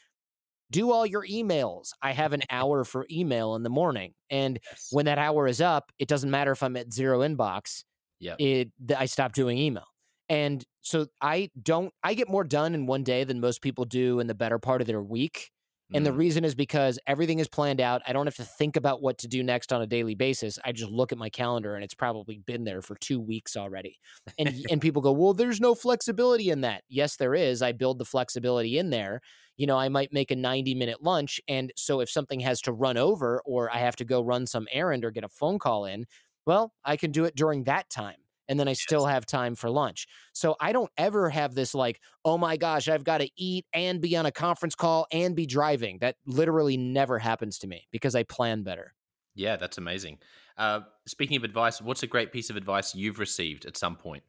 do 0.70 0.92
all 0.92 1.04
your 1.04 1.26
emails 1.26 1.88
i 2.02 2.12
have 2.12 2.32
an 2.32 2.42
hour 2.50 2.84
for 2.84 3.06
email 3.10 3.54
in 3.54 3.62
the 3.62 3.70
morning 3.70 4.12
and 4.30 4.58
yes. 4.70 4.88
when 4.90 5.06
that 5.06 5.18
hour 5.18 5.46
is 5.48 5.60
up 5.60 5.90
it 5.98 6.08
doesn't 6.08 6.30
matter 6.30 6.52
if 6.52 6.62
i'm 6.62 6.76
at 6.76 6.92
zero 6.92 7.20
inbox 7.20 7.84
yeah 8.20 8.36
it 8.38 8.70
i 8.96 9.06
stop 9.06 9.32
doing 9.32 9.58
email 9.58 9.86
and 10.28 10.64
so 10.82 11.06
i 11.20 11.50
don't 11.60 11.92
i 12.04 12.14
get 12.14 12.28
more 12.28 12.44
done 12.44 12.74
in 12.74 12.86
one 12.86 13.02
day 13.02 13.24
than 13.24 13.40
most 13.40 13.60
people 13.60 13.84
do 13.84 14.20
in 14.20 14.26
the 14.26 14.34
better 14.34 14.58
part 14.58 14.80
of 14.80 14.86
their 14.86 15.02
week 15.02 15.50
and 15.94 16.04
the 16.04 16.10
mm-hmm. 16.10 16.18
reason 16.18 16.44
is 16.44 16.54
because 16.54 16.98
everything 17.06 17.38
is 17.38 17.48
planned 17.48 17.80
out. 17.80 18.02
I 18.06 18.12
don't 18.12 18.26
have 18.26 18.36
to 18.36 18.44
think 18.44 18.76
about 18.76 19.00
what 19.00 19.18
to 19.18 19.28
do 19.28 19.42
next 19.42 19.72
on 19.72 19.80
a 19.80 19.86
daily 19.86 20.14
basis. 20.14 20.58
I 20.64 20.72
just 20.72 20.90
look 20.90 21.12
at 21.12 21.18
my 21.18 21.30
calendar 21.30 21.74
and 21.74 21.82
it's 21.82 21.94
probably 21.94 22.38
been 22.38 22.64
there 22.64 22.82
for 22.82 22.94
2 22.96 23.18
weeks 23.18 23.56
already. 23.56 23.98
And 24.38 24.54
and 24.70 24.80
people 24.80 25.02
go, 25.02 25.12
"Well, 25.12 25.34
there's 25.34 25.60
no 25.60 25.74
flexibility 25.74 26.50
in 26.50 26.60
that." 26.62 26.84
Yes, 26.88 27.16
there 27.16 27.34
is. 27.34 27.62
I 27.62 27.72
build 27.72 27.98
the 27.98 28.04
flexibility 28.04 28.78
in 28.78 28.90
there. 28.90 29.20
You 29.56 29.66
know, 29.66 29.78
I 29.78 29.88
might 29.88 30.12
make 30.12 30.30
a 30.30 30.36
90-minute 30.36 31.02
lunch 31.02 31.40
and 31.48 31.72
so 31.76 32.00
if 32.00 32.10
something 32.10 32.40
has 32.40 32.60
to 32.62 32.72
run 32.72 32.96
over 32.96 33.42
or 33.44 33.74
I 33.74 33.78
have 33.78 33.96
to 33.96 34.04
go 34.04 34.22
run 34.22 34.46
some 34.46 34.68
errand 34.70 35.04
or 35.04 35.10
get 35.10 35.24
a 35.24 35.28
phone 35.28 35.58
call 35.58 35.84
in, 35.84 36.06
well, 36.46 36.72
I 36.84 36.96
can 36.96 37.10
do 37.10 37.24
it 37.24 37.34
during 37.34 37.64
that 37.64 37.90
time 37.90 38.18
and 38.48 38.58
then 38.58 38.68
I 38.68 38.72
still 38.72 39.06
have 39.06 39.26
time 39.26 39.54
for 39.54 39.70
lunch. 39.70 40.06
So 40.32 40.56
I 40.60 40.72
don't 40.72 40.90
ever 40.96 41.30
have 41.30 41.54
this 41.54 41.74
like, 41.74 42.00
oh 42.24 42.38
my 42.38 42.56
gosh, 42.56 42.88
I've 42.88 43.04
got 43.04 43.18
to 43.18 43.30
eat 43.36 43.66
and 43.72 44.00
be 44.00 44.16
on 44.16 44.26
a 44.26 44.32
conference 44.32 44.74
call 44.74 45.06
and 45.12 45.36
be 45.36 45.46
driving. 45.46 45.98
That 45.98 46.16
literally 46.26 46.76
never 46.76 47.18
happens 47.18 47.58
to 47.60 47.66
me 47.66 47.86
because 47.90 48.14
I 48.14 48.22
plan 48.22 48.62
better. 48.62 48.94
Yeah, 49.34 49.56
that's 49.56 49.78
amazing. 49.78 50.18
Uh, 50.56 50.80
speaking 51.06 51.36
of 51.36 51.44
advice, 51.44 51.80
what's 51.80 52.02
a 52.02 52.08
great 52.08 52.32
piece 52.32 52.50
of 52.50 52.56
advice 52.56 52.94
you've 52.94 53.18
received 53.20 53.66
at 53.66 53.76
some 53.76 53.96
point? 53.96 54.24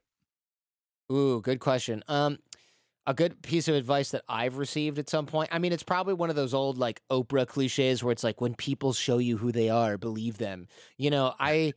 Ooh, 1.12 1.42
good 1.42 1.60
question. 1.60 2.04
Um, 2.08 2.38
a 3.08 3.14
good 3.14 3.42
piece 3.42 3.68
of 3.68 3.74
advice 3.74 4.12
that 4.12 4.24
I've 4.30 4.58
received 4.58 5.00
at 5.00 5.10
some 5.10 5.26
point. 5.26 5.50
I 5.52 5.58
mean, 5.58 5.72
it's 5.74 5.82
probably 5.82 6.14
one 6.14 6.30
of 6.30 6.36
those 6.36 6.54
old 6.54 6.78
like 6.78 7.02
Oprah 7.10 7.48
cliches 7.48 8.04
where 8.04 8.12
it's 8.12 8.24
like 8.24 8.40
when 8.40 8.54
people 8.54 8.94
show 8.94 9.18
you 9.18 9.38
who 9.38 9.52
they 9.52 9.70
are, 9.70 9.98
believe 9.98 10.38
them. 10.38 10.68
You 10.98 11.10
know, 11.10 11.34
I 11.40 11.74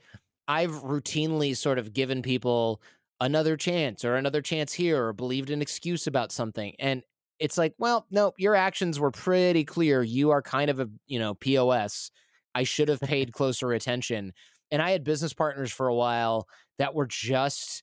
I've 0.48 0.82
routinely 0.82 1.56
sort 1.56 1.78
of 1.78 1.92
given 1.92 2.22
people 2.22 2.82
another 3.20 3.56
chance 3.56 4.04
or 4.04 4.16
another 4.16 4.42
chance 4.42 4.72
here 4.72 5.06
or 5.06 5.12
believed 5.12 5.50
an 5.50 5.62
excuse 5.62 6.06
about 6.06 6.32
something. 6.32 6.74
And 6.78 7.02
it's 7.38 7.56
like, 7.56 7.74
well, 7.78 8.06
no, 8.10 8.32
your 8.36 8.54
actions 8.54 8.98
were 8.98 9.10
pretty 9.10 9.64
clear. 9.64 10.02
You 10.02 10.30
are 10.30 10.42
kind 10.42 10.70
of 10.70 10.80
a, 10.80 10.88
you 11.06 11.18
know, 11.18 11.34
POS. 11.34 12.10
I 12.54 12.64
should 12.64 12.88
have 12.88 13.00
paid 13.00 13.32
closer 13.32 13.72
attention. 13.72 14.32
And 14.70 14.82
I 14.82 14.90
had 14.90 15.04
business 15.04 15.32
partners 15.32 15.70
for 15.70 15.88
a 15.88 15.94
while 15.94 16.46
that 16.78 16.94
were 16.94 17.06
just 17.06 17.82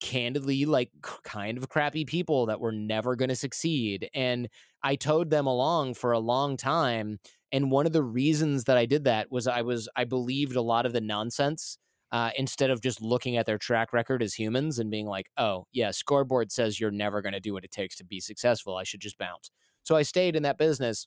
candidly 0.00 0.64
like 0.64 0.90
kind 1.22 1.56
of 1.56 1.68
crappy 1.68 2.04
people 2.04 2.46
that 2.46 2.60
were 2.60 2.72
never 2.72 3.14
going 3.14 3.28
to 3.28 3.36
succeed. 3.36 4.10
And 4.14 4.48
I 4.82 4.96
towed 4.96 5.30
them 5.30 5.46
along 5.46 5.94
for 5.94 6.10
a 6.10 6.18
long 6.18 6.56
time. 6.56 7.20
And 7.52 7.70
one 7.70 7.86
of 7.86 7.92
the 7.92 8.02
reasons 8.02 8.64
that 8.64 8.76
I 8.76 8.86
did 8.86 9.04
that 9.04 9.30
was 9.30 9.46
I 9.46 9.62
was, 9.62 9.88
I 9.94 10.04
believed 10.04 10.56
a 10.56 10.62
lot 10.62 10.86
of 10.86 10.92
the 10.92 11.00
nonsense. 11.00 11.78
Uh, 12.12 12.30
instead 12.36 12.70
of 12.70 12.82
just 12.82 13.00
looking 13.00 13.38
at 13.38 13.46
their 13.46 13.58
track 13.58 13.92
record 13.92 14.22
as 14.22 14.34
humans 14.34 14.78
and 14.78 14.90
being 14.90 15.06
like, 15.06 15.30
oh, 15.38 15.66
yeah, 15.72 15.90
scoreboard 15.90 16.52
says 16.52 16.78
you're 16.78 16.90
never 16.90 17.22
going 17.22 17.32
to 17.32 17.40
do 17.40 17.54
what 17.54 17.64
it 17.64 17.70
takes 17.72 17.96
to 17.96 18.04
be 18.04 18.20
successful. 18.20 18.76
I 18.76 18.84
should 18.84 19.00
just 19.00 19.18
bounce. 19.18 19.50
So 19.82 19.96
I 19.96 20.02
stayed 20.02 20.36
in 20.36 20.42
that 20.44 20.58
business 20.58 21.06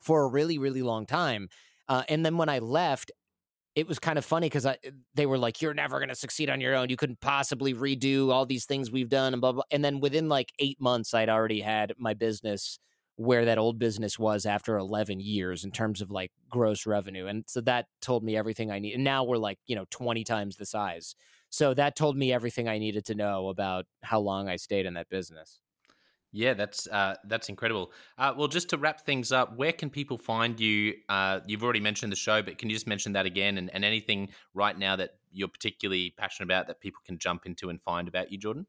for 0.00 0.24
a 0.24 0.28
really, 0.28 0.58
really 0.58 0.82
long 0.82 1.06
time. 1.06 1.48
Uh, 1.88 2.02
and 2.08 2.26
then 2.26 2.36
when 2.36 2.48
I 2.48 2.58
left, 2.58 3.12
it 3.74 3.88
was 3.88 3.98
kind 3.98 4.18
of 4.18 4.24
funny 4.24 4.46
because 4.46 4.66
I 4.66 4.78
they 5.14 5.26
were 5.26 5.38
like, 5.38 5.60
"You're 5.60 5.74
never 5.74 5.98
going 5.98 6.08
to 6.08 6.14
succeed 6.14 6.48
on 6.48 6.60
your 6.60 6.74
own. 6.76 6.90
You 6.90 6.96
couldn't 6.96 7.20
possibly 7.20 7.74
redo 7.74 8.32
all 8.32 8.46
these 8.46 8.66
things 8.66 8.90
we've 8.90 9.08
done." 9.08 9.34
And 9.34 9.40
blah 9.40 9.52
blah. 9.52 9.64
And 9.70 9.84
then 9.84 10.00
within 10.00 10.28
like 10.28 10.52
eight 10.60 10.80
months, 10.80 11.12
I'd 11.14 11.28
already 11.28 11.60
had 11.60 11.92
my 11.98 12.14
business 12.14 12.78
where 13.16 13.44
that 13.44 13.58
old 13.58 13.78
business 13.78 14.18
was 14.18 14.44
after 14.44 14.76
11 14.76 15.20
years 15.20 15.64
in 15.64 15.70
terms 15.70 16.00
of 16.00 16.10
like 16.10 16.32
gross 16.50 16.86
revenue. 16.86 17.26
And 17.26 17.44
so 17.46 17.60
that 17.62 17.86
told 18.00 18.24
me 18.24 18.36
everything 18.36 18.70
I 18.70 18.80
need. 18.80 18.94
And 18.94 19.04
now 19.04 19.24
we're 19.24 19.36
like, 19.36 19.58
you 19.66 19.76
know, 19.76 19.84
20 19.90 20.24
times 20.24 20.56
the 20.56 20.66
size. 20.66 21.14
So 21.50 21.74
that 21.74 21.94
told 21.94 22.16
me 22.16 22.32
everything 22.32 22.68
I 22.68 22.78
needed 22.78 23.04
to 23.06 23.14
know 23.14 23.48
about 23.48 23.86
how 24.02 24.18
long 24.18 24.48
I 24.48 24.56
stayed 24.56 24.86
in 24.86 24.94
that 24.94 25.08
business. 25.08 25.60
Yeah, 26.32 26.54
that's 26.54 26.88
uh, 26.88 27.14
that's 27.26 27.48
incredible. 27.48 27.92
Uh, 28.18 28.34
well, 28.36 28.48
just 28.48 28.70
to 28.70 28.76
wrap 28.76 29.06
things 29.06 29.30
up, 29.30 29.56
where 29.56 29.70
can 29.70 29.88
people 29.88 30.18
find 30.18 30.58
you? 30.58 30.94
Uh, 31.08 31.38
you've 31.46 31.62
already 31.62 31.78
mentioned 31.78 32.10
the 32.10 32.16
show, 32.16 32.42
but 32.42 32.58
can 32.58 32.68
you 32.68 32.74
just 32.74 32.88
mention 32.88 33.12
that 33.12 33.24
again 33.24 33.56
and, 33.56 33.72
and 33.72 33.84
anything 33.84 34.30
right 34.52 34.76
now 34.76 34.96
that 34.96 35.10
you're 35.30 35.46
particularly 35.46 36.12
passionate 36.16 36.46
about 36.46 36.66
that 36.66 36.80
people 36.80 37.00
can 37.06 37.18
jump 37.18 37.46
into 37.46 37.70
and 37.70 37.80
find 37.80 38.08
about 38.08 38.32
you, 38.32 38.38
Jordan? 38.38 38.66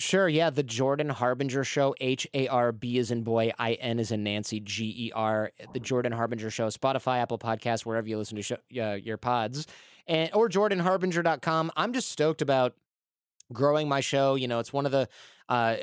Sure, 0.00 0.28
yeah. 0.28 0.50
The 0.50 0.62
Jordan 0.62 1.08
Harbinger 1.08 1.64
Show, 1.64 1.94
H 2.00 2.26
A 2.32 2.46
R 2.46 2.70
B 2.70 2.98
is 2.98 3.10
in 3.10 3.24
boy, 3.24 3.52
I 3.58 3.72
N 3.74 3.98
is 3.98 4.12
in 4.12 4.22
Nancy, 4.22 4.60
G 4.60 4.94
E 4.96 5.12
R. 5.12 5.50
The 5.72 5.80
Jordan 5.80 6.12
Harbinger 6.12 6.50
Show, 6.50 6.68
Spotify, 6.68 7.20
Apple 7.20 7.38
Podcasts, 7.38 7.84
wherever 7.84 8.08
you 8.08 8.16
listen 8.16 8.36
to 8.36 8.42
show, 8.42 8.56
uh, 8.80 8.94
your 8.94 9.16
pods, 9.16 9.66
and 10.06 10.30
or 10.34 10.48
JordanHarbinger.com. 10.48 11.72
I'm 11.76 11.92
just 11.92 12.12
stoked 12.12 12.42
about 12.42 12.74
growing 13.52 13.88
my 13.88 13.98
show. 13.98 14.36
You 14.36 14.46
know, 14.46 14.60
it's 14.60 14.72
one 14.72 14.86
of 14.86 14.92
the 14.92 15.08
uh, 15.48 15.76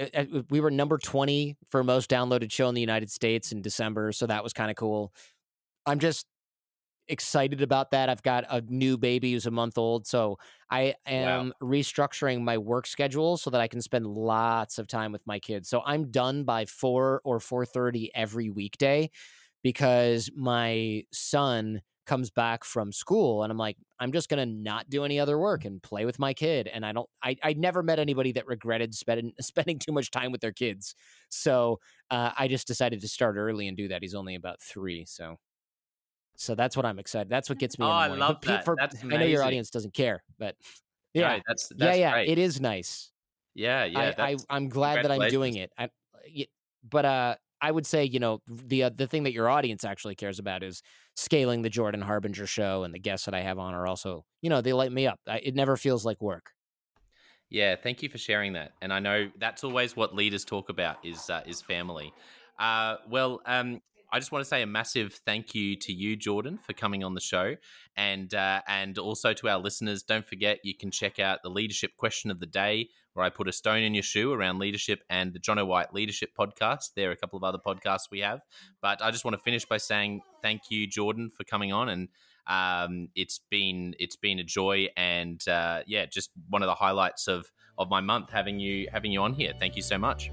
we 0.50 0.62
were 0.62 0.72
number 0.72 0.98
20 0.98 1.58
for 1.70 1.84
most 1.84 2.10
downloaded 2.10 2.52
show 2.52 2.70
in 2.70 2.76
the 2.76 2.82
United 2.82 3.12
States 3.12 3.52
in 3.52 3.62
December, 3.62 4.14
so 4.14 4.28
that 4.28 4.44
was 4.44 4.54
kind 4.54 4.70
of 4.70 4.78
cool. 4.78 5.14
I'm 5.86 6.00
just 6.00 6.26
excited 7.08 7.62
about 7.62 7.92
that. 7.92 8.10
I've 8.10 8.24
got 8.24 8.46
a 8.50 8.62
new 8.62 8.98
baby 8.98 9.34
who's 9.34 9.46
a 9.46 9.52
month 9.52 9.78
old, 9.78 10.08
so 10.08 10.38
I 10.70 10.96
am 11.06 11.54
wow. 11.62 11.68
restructuring 11.68 12.42
my 12.42 12.58
work 12.58 12.88
schedule 12.88 13.38
so 13.38 13.50
that 13.50 13.62
I 13.62 13.68
can 13.68 13.82
spend 13.82 14.08
lots 14.08 14.78
of 14.80 14.88
time 14.88 15.12
with 15.12 15.26
my 15.26 15.40
kids. 15.40 15.70
So 15.70 15.82
I'm 15.86 16.12
done 16.12 16.44
by 16.44 16.66
4 16.66 17.22
or 17.24 17.40
4:30 17.40 18.10
every 18.16 18.50
weekday 18.50 19.10
because 19.64 20.30
my 20.36 21.04
son 21.12 21.82
comes 22.06 22.30
back 22.30 22.64
from 22.64 22.92
school 22.92 23.44
and 23.44 23.52
I'm 23.52 23.58
like, 23.58 23.78
I'm 24.00 24.12
just 24.12 24.30
gonna 24.30 24.46
not 24.46 24.90
do 24.90 25.04
any 25.04 25.20
other 25.20 25.40
work 25.40 25.66
and 25.66 25.82
play 25.82 26.06
with 26.06 26.20
my 26.20 26.34
kid. 26.34 26.68
And 26.68 26.86
I 26.86 26.92
don't 26.92 27.10
I 27.24 27.36
I 27.44 27.54
never 27.54 27.82
met 27.84 28.00
anybody 28.00 28.32
that 28.34 28.48
regretted 28.48 28.94
spending 28.94 29.34
spending 29.42 29.80
too 29.80 29.92
much 29.92 30.12
time 30.12 30.32
with 30.32 30.42
their 30.42 30.52
kids. 30.52 30.96
So 31.30 31.80
uh, 32.12 32.32
I 32.38 32.48
just 32.48 32.68
decided 32.68 33.02
to 33.02 33.08
start 33.08 33.36
early 33.38 33.68
and 33.68 33.76
do 33.78 33.88
that. 33.90 34.02
He's 34.04 34.16
only 34.16 34.36
about 34.36 34.62
three, 34.62 35.06
so 35.06 35.38
so 36.36 36.56
that's 36.56 36.76
what 36.76 36.86
I'm 36.86 37.00
excited. 37.00 37.30
That's 37.30 37.50
what 37.50 37.58
gets 37.58 37.80
me. 37.80 37.86
Oh, 37.86 37.90
I 37.90 38.08
love 38.08 38.42
that. 38.42 38.66
For, 38.66 38.78
I 38.80 39.18
know 39.18 39.26
your 39.26 39.44
audience 39.44 39.70
doesn't 39.70 39.94
care, 39.94 40.24
but 40.38 40.56
yeah, 41.14 41.38
no, 41.38 41.42
that's, 41.48 41.70
that's 41.70 41.98
yeah, 41.98 42.10
yeah. 42.10 42.12
Great. 42.12 42.30
It 42.30 42.38
is 42.38 42.60
nice. 42.60 43.12
Yeah, 43.54 43.86
yeah. 43.86 44.14
I, 44.18 44.36
I 44.50 44.58
am 44.58 44.70
glad 44.70 45.04
that 45.04 45.12
I'm 45.12 45.30
doing 45.30 45.56
it. 45.56 45.72
I, 45.78 45.90
but 46.88 47.06
uh, 47.06 47.36
I 47.62 47.72
would 47.72 47.86
say, 47.86 48.04
you 48.04 48.20
know, 48.20 48.42
the 48.48 48.84
uh, 48.84 48.90
the 48.94 49.08
thing 49.08 49.24
that 49.24 49.34
your 49.34 49.50
audience 49.50 49.84
actually 49.84 50.16
cares 50.16 50.40
about 50.40 50.62
is 50.62 50.82
scaling 51.16 51.62
the 51.62 51.70
Jordan 51.70 52.02
Harbinger 52.02 52.48
show, 52.48 52.84
and 52.84 52.94
the 52.94 53.00
guests 53.00 53.26
that 53.26 53.34
I 53.34 53.42
have 53.42 53.58
on 53.58 53.74
are 53.74 53.88
also, 53.88 54.26
you 54.42 54.50
know, 54.50 54.62
they 54.62 54.74
light 54.74 54.92
me 54.92 55.08
up. 55.08 55.20
I, 55.28 55.40
it 55.40 55.56
never 55.56 55.78
feels 55.78 56.06
like 56.06 56.22
work. 56.22 56.52
Yeah, 57.50 57.76
thank 57.76 58.04
you 58.04 58.10
for 58.10 58.18
sharing 58.18 58.54
that. 58.54 58.74
And 58.82 58.92
I 58.92 59.00
know 59.00 59.32
that's 59.38 59.64
always 59.64 59.96
what 59.96 60.14
leaders 60.14 60.44
talk 60.44 60.70
about 60.70 60.98
is 61.06 61.30
uh, 61.30 61.44
is 61.46 61.62
family. 61.62 62.14
Uh, 62.60 62.98
well, 63.10 63.42
um, 63.46 63.82
I 64.12 64.20
just 64.20 64.32
want 64.32 64.44
to 64.44 64.48
say 64.48 64.62
a 64.62 64.68
massive 64.68 65.14
thank 65.26 65.56
you 65.56 65.76
to 65.78 65.94
you, 65.94 66.16
Jordan, 66.16 66.58
for 66.58 66.74
coming 66.74 67.04
on 67.04 67.14
the 67.14 67.22
show, 67.22 67.56
and 67.96 68.34
uh, 68.34 68.62
and 68.68 68.98
also 68.98 69.34
to 69.34 69.50
our 69.50 69.60
listeners. 69.60 70.04
Don't 70.04 70.26
forget, 70.26 70.60
you 70.64 70.76
can 70.76 70.92
check 70.92 71.20
out 71.20 71.44
the 71.44 71.50
leadership 71.50 71.92
question 71.98 72.32
of 72.32 72.40
the 72.40 72.46
day, 72.46 72.90
where 73.14 73.26
I 73.26 73.30
put 73.30 73.48
a 73.48 73.52
stone 73.52 73.84
in 73.84 73.94
your 73.94 74.04
shoe 74.04 74.32
around 74.32 74.60
leadership, 74.60 75.04
and 75.10 75.34
the 75.34 75.40
Jonno 75.40 75.66
White 75.66 75.94
Leadership 75.94 76.32
Podcast. 76.38 76.92
There 76.96 77.10
are 77.10 77.14
a 77.14 77.18
couple 77.18 77.38
of 77.38 77.44
other 77.44 77.58
podcasts 77.58 78.12
we 78.12 78.20
have, 78.20 78.42
but 78.82 79.02
I 79.02 79.12
just 79.12 79.26
want 79.26 79.36
to 79.36 79.42
finish 79.42 79.66
by 79.66 79.78
saying 79.78 80.22
thank 80.42 80.64
you, 80.70 80.88
Jordan, 80.88 81.30
for 81.30 81.44
coming 81.44 81.74
on, 81.74 81.90
and 81.90 82.10
um, 82.48 83.10
it's 83.16 83.40
been 83.50 83.96
it's 84.00 84.16
been 84.16 84.40
a 84.40 84.44
joy, 84.44 84.88
and 84.96 85.46
uh, 85.48 85.82
yeah, 85.88 86.06
just 86.06 86.32
one 86.50 86.62
of 86.62 86.68
the 86.68 86.76
highlights 86.76 87.28
of 87.28 87.52
of 87.78 87.90
my 87.90 88.02
month 88.02 88.30
having 88.30 88.60
you 88.60 88.88
having 88.92 89.12
you 89.12 89.22
on 89.22 89.34
here. 89.34 89.54
Thank 89.60 89.76
you 89.76 89.82
so 89.82 89.98
much. 89.98 90.32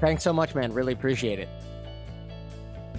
Thanks 0.00 0.22
so 0.22 0.32
much, 0.32 0.54
man. 0.54 0.72
Really 0.72 0.92
appreciate 0.92 1.38
it. 1.38 1.48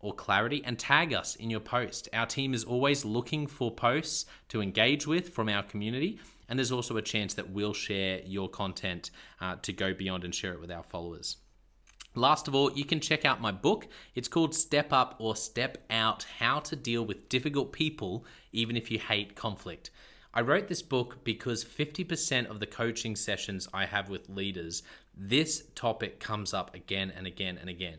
or 0.00 0.14
clarity 0.14 0.62
and 0.64 0.78
tag 0.78 1.12
us 1.12 1.36
in 1.36 1.50
your 1.50 1.60
post. 1.60 2.08
Our 2.12 2.26
team 2.26 2.54
is 2.54 2.64
always 2.64 3.04
looking 3.04 3.46
for 3.46 3.70
posts 3.70 4.26
to 4.48 4.60
engage 4.60 5.06
with 5.06 5.30
from 5.30 5.48
our 5.48 5.62
community. 5.62 6.18
And 6.48 6.58
there's 6.58 6.72
also 6.72 6.96
a 6.96 7.02
chance 7.02 7.34
that 7.34 7.50
we'll 7.50 7.74
share 7.74 8.20
your 8.24 8.48
content 8.48 9.10
uh, 9.40 9.56
to 9.62 9.72
go 9.72 9.94
beyond 9.94 10.24
and 10.24 10.34
share 10.34 10.52
it 10.52 10.60
with 10.60 10.70
our 10.70 10.84
followers. 10.84 11.38
Last 12.14 12.48
of 12.48 12.54
all, 12.54 12.72
you 12.72 12.84
can 12.84 13.00
check 13.00 13.26
out 13.26 13.42
my 13.42 13.52
book. 13.52 13.88
It's 14.14 14.28
called 14.28 14.54
Step 14.54 14.90
Up 14.90 15.16
or 15.18 15.36
Step 15.36 15.84
Out 15.90 16.24
How 16.38 16.60
to 16.60 16.74
Deal 16.74 17.04
with 17.04 17.28
Difficult 17.28 17.72
People, 17.72 18.24
Even 18.52 18.76
If 18.76 18.90
You 18.90 18.98
Hate 18.98 19.34
Conflict. 19.34 19.90
I 20.32 20.40
wrote 20.40 20.68
this 20.68 20.82
book 20.82 21.24
because 21.24 21.64
50% 21.64 22.46
of 22.46 22.60
the 22.60 22.66
coaching 22.66 23.16
sessions 23.16 23.68
I 23.72 23.86
have 23.86 24.08
with 24.08 24.28
leaders, 24.28 24.82
this 25.16 25.64
topic 25.74 26.20
comes 26.20 26.54
up 26.54 26.74
again 26.74 27.12
and 27.14 27.26
again 27.26 27.58
and 27.58 27.68
again. 27.68 27.98